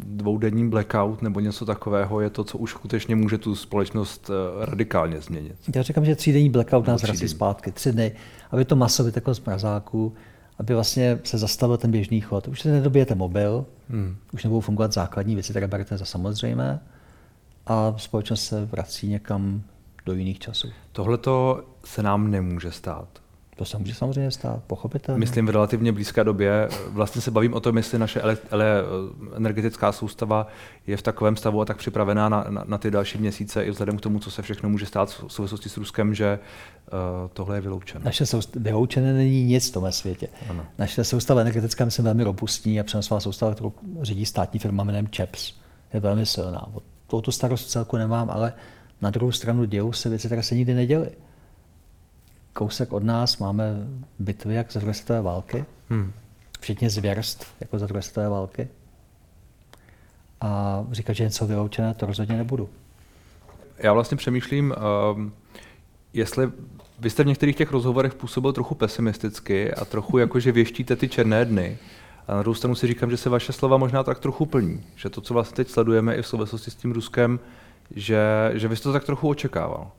dvoudenní 0.04 0.70
blackout 0.70 1.22
nebo 1.22 1.40
něco 1.40 1.66
takového 1.66 2.20
je 2.20 2.30
to, 2.30 2.44
co 2.44 2.58
už 2.58 2.70
skutečně 2.70 3.16
může 3.16 3.38
tu 3.38 3.54
společnost 3.54 4.30
uh, 4.30 4.64
radikálně 4.64 5.20
změnit. 5.20 5.56
Já 5.74 5.82
říkám, 5.82 6.04
že 6.04 6.16
třídenní 6.16 6.50
blackout 6.50 6.86
nás 6.86 7.02
vrací 7.02 7.28
zpátky, 7.28 7.72
tři 7.72 7.92
dny, 7.92 8.12
aby 8.50 8.64
to 8.64 8.76
masově 8.76 9.12
takhle 9.12 9.34
z 9.34 9.40
mrazáku, 9.40 10.14
aby 10.58 10.74
vlastně 10.74 11.18
se 11.24 11.38
zastavil 11.38 11.76
ten 11.76 11.90
běžný 11.90 12.20
chod. 12.20 12.48
Už 12.48 12.60
se 12.60 12.72
nedobijete 12.72 13.14
mobil, 13.14 13.66
hmm. 13.88 14.16
už 14.32 14.44
nebudou 14.44 14.60
fungovat 14.60 14.92
základní 14.92 15.34
věci, 15.34 15.52
které 15.52 15.68
berete 15.68 15.98
za 15.98 16.04
samozřejmé 16.04 16.80
a 17.66 17.94
společnost 17.96 18.44
se 18.44 18.64
vrací 18.64 19.08
někam 19.08 19.62
do 20.06 20.12
jiných 20.12 20.38
časů. 20.38 20.68
Tohle 20.92 21.18
se 21.84 22.02
nám 22.02 22.30
nemůže 22.30 22.72
stát. 22.72 23.08
To 23.56 23.64
se 23.64 23.78
může 23.78 23.94
samozřejmě 23.94 24.30
stát, 24.30 24.62
pochopitelně. 24.66 25.18
Myslím 25.18 25.46
v 25.46 25.50
relativně 25.50 25.92
blízké 25.92 26.24
době. 26.24 26.68
Vlastně 26.88 27.22
se 27.22 27.30
bavím 27.30 27.54
o 27.54 27.60
tom, 27.60 27.76
jestli 27.76 27.98
naše 27.98 28.20
ele, 28.20 28.38
ele, 28.50 28.82
energetická 29.36 29.92
soustava 29.92 30.46
je 30.86 30.96
v 30.96 31.02
takovém 31.02 31.36
stavu 31.36 31.60
a 31.60 31.64
tak 31.64 31.76
připravená 31.76 32.28
na, 32.28 32.46
na, 32.48 32.64
na 32.66 32.78
ty 32.78 32.90
další 32.90 33.18
měsíce, 33.18 33.64
i 33.64 33.70
vzhledem 33.70 33.96
k 33.96 34.00
tomu, 34.00 34.18
co 34.18 34.30
se 34.30 34.42
všechno 34.42 34.68
může 34.68 34.86
stát 34.86 35.10
v 35.10 35.24
souvislosti 35.28 35.68
s 35.68 35.76
Ruskem, 35.76 36.14
že 36.14 36.38
uh, 36.92 36.98
tohle 37.32 37.56
je 37.56 37.60
vyloučené. 37.60 38.04
Naše 38.04 38.26
soustava, 38.26 38.62
vyloučené 38.62 39.12
není 39.12 39.44
nic 39.44 39.70
v 39.70 39.72
tomhle 39.72 39.92
světě. 39.92 40.28
Ano. 40.48 40.66
Naše 40.78 41.04
soustava 41.04 41.40
energetická 41.40 41.84
myslím 41.84 42.04
velmi 42.04 42.24
robustní 42.24 42.80
a 42.80 42.84
přenosová 42.84 43.20
soustava, 43.20 43.54
kterou 43.54 43.72
řídí 44.02 44.26
státní 44.26 44.60
firma 44.60 44.84
jménem 44.84 45.08
ČEPS, 45.08 45.54
je 45.94 46.00
velmi 46.00 46.26
silná. 46.26 46.68
O 47.10 47.20
tu 47.20 47.32
starost 47.32 47.70
celku 47.70 47.96
nemám, 47.96 48.30
ale 48.30 48.52
na 49.00 49.10
druhou 49.10 49.32
stranu 49.32 49.64
dějou 49.64 49.92
se 49.92 50.08
věci, 50.08 50.28
které 50.28 50.42
se 50.42 50.54
nikdy 50.54 50.74
neděly. 50.74 51.10
Kousek 52.52 52.92
od 52.92 53.04
nás 53.04 53.38
máme 53.38 53.86
bitvy 54.18 54.54
jak 54.54 54.72
za 54.72 54.80
druhé 54.80 54.94
světové 54.94 55.22
války, 55.22 55.64
hmm. 55.90 56.12
včetně 56.60 56.90
zvěrstv 56.90 57.48
jako 57.60 57.78
za 57.78 57.86
druhé 57.86 58.02
světové 58.02 58.28
války. 58.28 58.68
A 60.40 60.84
říkat, 60.92 61.12
že 61.12 61.24
něco 61.24 61.46
vyloučené, 61.46 61.94
to 61.94 62.06
rozhodně 62.06 62.36
nebudu. 62.36 62.68
Já 63.78 63.92
vlastně 63.92 64.16
přemýšlím, 64.16 64.74
um, 65.14 65.32
jestli 66.12 66.50
vy 66.98 67.10
jste 67.10 67.22
v 67.22 67.26
některých 67.26 67.56
těch 67.56 67.72
rozhovorech 67.72 68.14
působil 68.14 68.52
trochu 68.52 68.74
pesimisticky 68.74 69.74
a 69.74 69.84
trochu 69.84 70.18
jako, 70.18 70.40
že 70.40 70.52
věštíte 70.52 70.96
ty 70.96 71.08
černé 71.08 71.44
dny. 71.44 71.78
A 72.28 72.34
na 72.34 72.42
druhou 72.42 72.54
stranu 72.54 72.74
si 72.74 72.86
říkám, 72.86 73.10
že 73.10 73.16
se 73.16 73.30
vaše 73.30 73.52
slova 73.52 73.76
možná 73.76 74.02
tak 74.02 74.18
trochu 74.18 74.46
plní. 74.46 74.84
Že 74.96 75.10
to, 75.10 75.20
co 75.20 75.34
vlastně 75.34 75.56
teď 75.56 75.68
sledujeme 75.68 76.16
i 76.16 76.22
v 76.22 76.26
souvislosti 76.26 76.70
s 76.70 76.74
tím 76.74 76.92
Ruskem, 76.92 77.40
že, 77.90 78.50
že 78.54 78.68
vy 78.68 78.76
jste 78.76 78.82
to 78.82 78.92
tak 78.92 79.04
trochu 79.04 79.28
očekával. 79.28 79.90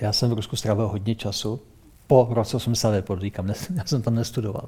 Já 0.00 0.12
jsem 0.12 0.30
v 0.30 0.32
Rusku 0.32 0.56
strávil 0.56 0.88
hodně 0.88 1.14
času. 1.14 1.60
Po 2.06 2.28
roce 2.30 2.56
89, 2.56 3.04
podříkám, 3.04 3.48
já 3.74 3.84
jsem 3.84 4.02
tam 4.02 4.14
nestudoval. 4.14 4.66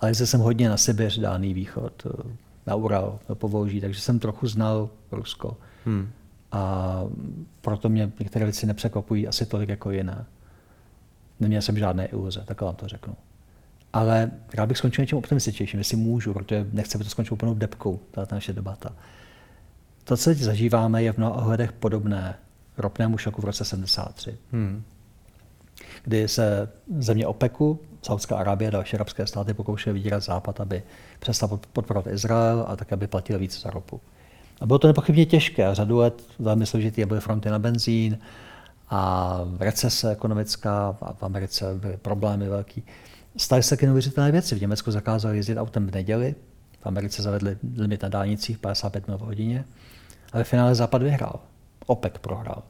Ale 0.00 0.14
jsem 0.14 0.40
hodně 0.40 0.68
na 0.68 0.76
Sibiř, 0.76 1.18
Dálný 1.18 1.54
východ, 1.54 2.06
na 2.66 2.74
Ural, 2.74 3.18
na 3.28 3.34
Povolží, 3.34 3.80
takže 3.80 4.00
jsem 4.00 4.18
trochu 4.18 4.48
znal 4.48 4.90
Rusko. 5.12 5.56
Hmm. 5.84 6.10
A 6.52 7.02
proto 7.60 7.88
mě 7.88 8.12
některé 8.20 8.44
věci 8.44 8.66
nepřekvapují 8.66 9.28
asi 9.28 9.46
tolik 9.46 9.68
jako 9.68 9.90
jiné. 9.90 10.24
Neměl 11.40 11.62
jsem 11.62 11.78
žádné 11.78 12.06
iluze, 12.06 12.42
tak 12.44 12.60
vám 12.60 12.74
to 12.74 12.88
řeknu. 12.88 13.16
Ale 13.92 14.30
rád 14.54 14.66
bych 14.66 14.78
skončil 14.78 15.02
něčím 15.02 15.18
optimističtějším, 15.18 15.78
jestli 15.78 15.96
můžu, 15.96 16.32
protože 16.32 16.66
nechci, 16.72 16.96
aby 16.96 17.04
to 17.04 17.10
skončilo 17.10 17.34
úplnou 17.34 17.54
depkou, 17.54 18.00
ta 18.10 18.26
naše 18.32 18.52
debata. 18.52 18.92
To, 20.04 20.16
co 20.16 20.30
teď 20.30 20.38
zažíváme, 20.38 21.02
je 21.02 21.12
v 21.12 21.18
mnoha 21.18 21.34
ohledech 21.34 21.72
podobné 21.72 22.34
ropnému 22.78 23.18
šoku 23.18 23.42
v 23.42 23.44
roce 23.44 23.64
73, 23.64 24.38
hmm. 24.52 24.82
kdy 26.04 26.28
se 26.28 26.68
země 26.98 27.26
OPECu, 27.26 27.80
Saudská 28.02 28.36
Arábie 28.36 28.68
a 28.68 28.70
další 28.70 28.96
arabské 28.96 29.26
státy 29.26 29.54
pokoušely 29.54 29.94
vydírat 29.94 30.22
Západ, 30.22 30.60
aby 30.60 30.82
přestal 31.18 31.60
podporovat 31.72 32.12
Izrael 32.12 32.64
a 32.68 32.76
tak, 32.76 32.92
aby 32.92 33.06
platil 33.06 33.38
více 33.38 33.60
za 33.60 33.70
ropu. 33.70 34.00
A 34.60 34.66
bylo 34.66 34.78
to 34.78 34.86
nepochybně 34.86 35.26
těžké. 35.26 35.74
Řadu 35.74 35.98
let 35.98 36.22
velmi 36.38 36.66
složitý 36.66 37.04
byly 37.04 37.20
fronty 37.20 37.50
na 37.50 37.58
benzín 37.58 38.18
a 38.90 39.40
recese 39.58 40.10
ekonomická 40.10 40.96
a 41.00 41.12
v 41.12 41.22
Americe 41.22 41.74
byly 41.74 41.96
problémy 41.96 42.48
velký. 42.48 42.82
Staly 43.36 43.62
se 43.62 43.70
taky 43.70 43.86
neuvěřitelné 43.86 44.32
věci. 44.32 44.54
V 44.54 44.60
Německu 44.60 44.90
zakázali 44.90 45.36
jezdit 45.36 45.58
autem 45.58 45.86
v 45.86 45.94
neděli, 45.94 46.34
v 46.80 46.86
Americe 46.86 47.22
zavedli 47.22 47.56
limit 47.76 48.02
na 48.02 48.08
dálnicích 48.08 48.58
55 48.58 49.08
mil 49.08 49.18
v 49.18 49.20
hodině 49.20 49.64
a 50.32 50.38
ve 50.38 50.44
finále 50.44 50.74
Západ 50.74 51.02
vyhrál. 51.02 51.40
OPEC 51.86 52.12
prohrál. 52.20 52.62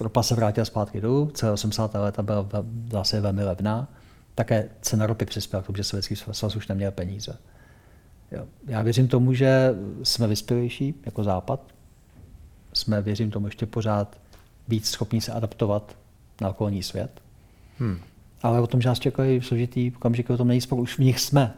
Ropa 0.00 0.22
se 0.22 0.34
vrátila 0.34 0.64
zpátky 0.64 1.00
dolů, 1.00 1.30
celé 1.34 1.52
80. 1.52 1.94
léta 1.94 2.22
byla 2.22 2.46
zase 2.90 3.20
velmi 3.20 3.44
levná. 3.44 3.88
Také 4.34 4.68
cena 4.80 5.06
ropy 5.06 5.24
přispěla 5.24 5.62
k 5.62 5.66
tomu, 5.66 5.76
že 5.76 5.84
Sovětský 5.84 6.16
svaz 6.16 6.56
už 6.56 6.68
neměl 6.68 6.90
peníze. 6.90 7.36
Já 8.66 8.82
věřím 8.82 9.08
tomu, 9.08 9.34
že 9.34 9.74
jsme 10.02 10.26
vyspělejší 10.26 10.94
jako 11.06 11.24
Západ. 11.24 11.60
Jsme, 12.72 13.02
věřím 13.02 13.30
tomu, 13.30 13.46
ještě 13.46 13.66
pořád 13.66 14.18
víc 14.68 14.90
schopní 14.90 15.20
se 15.20 15.32
adaptovat 15.32 15.96
na 16.40 16.50
okolní 16.50 16.82
svět. 16.82 17.20
Hmm. 17.78 17.98
Ale 18.42 18.60
o 18.60 18.66
tom, 18.66 18.80
že 18.80 18.88
nás 18.88 18.98
čekají 18.98 19.42
složitý 19.42 19.92
okamžiky, 19.96 20.32
o 20.32 20.36
tom 20.36 20.48
není 20.48 20.60
spolu, 20.60 20.82
už 20.82 20.98
v 20.98 21.02
nich 21.02 21.20
jsme. 21.20 21.54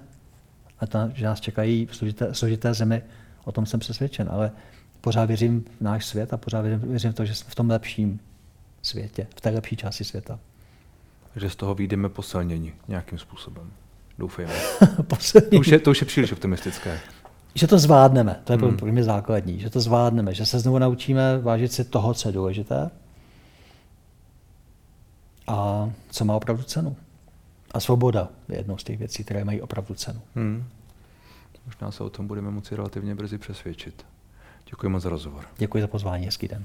A 0.79 0.87
to, 0.87 0.99
že 1.15 1.25
nás 1.25 1.41
čekají 1.41 1.89
složité, 1.93 2.35
složité 2.35 2.75
zemi, 2.75 3.03
o 3.45 3.53
tom 3.53 3.67
jsem 3.67 3.81
přesvědčen. 3.81 4.29
Ale 4.31 4.53
pořád 5.01 5.25
věřím 5.25 5.65
v 5.79 5.81
náš 5.81 6.07
svět 6.07 6.33
a 6.33 6.37
pořád 6.37 6.61
věřím, 6.61 6.89
věřím 6.91 7.13
v 7.13 7.15
to, 7.15 7.25
že 7.25 7.35
jsme 7.35 7.51
v 7.51 7.55
tom 7.55 7.71
lepším 7.71 8.21
světě, 8.83 9.27
v 9.37 9.41
té 9.41 9.51
lepší 9.51 9.77
části 9.77 10.05
světa. 10.05 10.39
Že 11.37 11.51
z 11.51 11.57
toho 11.57 11.75
vyjdeme 11.75 12.09
posilnění 12.09 12.73
nějakým 12.89 13.19
způsobem. 13.19 13.71
Doufejme. 14.19 14.53
to, 15.51 15.59
už 15.59 15.69
je, 15.69 15.79
to 15.79 15.91
už 15.91 16.01
je 16.01 16.07
příliš 16.07 16.33
optimistické. 16.33 17.01
že 17.55 17.67
to 17.67 17.79
zvládneme, 17.79 18.41
to 18.45 18.53
je 18.53 18.59
hmm. 18.59 18.77
pro 18.77 18.93
mě 18.93 19.05
základní, 19.05 19.61
že 19.61 19.71
to 19.71 19.81
zvládneme, 19.81 20.35
že 20.35 20.47
se 20.47 20.59
znovu 20.59 20.79
naučíme 20.79 21.39
vážit 21.39 21.73
si 21.73 21.85
toho, 21.85 22.15
co 22.15 22.29
je 22.29 22.33
důležité 22.33 22.91
a 25.47 25.91
co 26.11 26.25
má 26.25 26.35
opravdu 26.37 26.63
cenu. 26.63 26.97
A 27.75 27.81
svoboda 27.81 28.29
je 28.49 28.57
jednou 28.57 28.79
z 28.79 28.85
těch 28.85 28.99
věcí, 28.99 29.25
které 29.25 29.45
mají 29.45 29.61
opravdu 29.61 29.95
cenu. 29.95 30.21
Hmm. 30.35 30.65
Možná 31.67 31.91
se 31.91 32.05
o 32.05 32.11
tom 32.11 32.27
budeme 32.27 32.51
moci 32.51 32.77
relativně 32.77 33.15
brzy 33.15 33.39
přesvědčit. 33.39 34.07
Děkuji 34.71 34.89
moc 34.89 35.03
za 35.03 35.09
rozhovor. 35.09 35.45
Děkuji 35.57 35.81
za 35.81 35.87
pozvání, 35.87 36.25
hezký 36.25 36.49
den. 36.49 36.65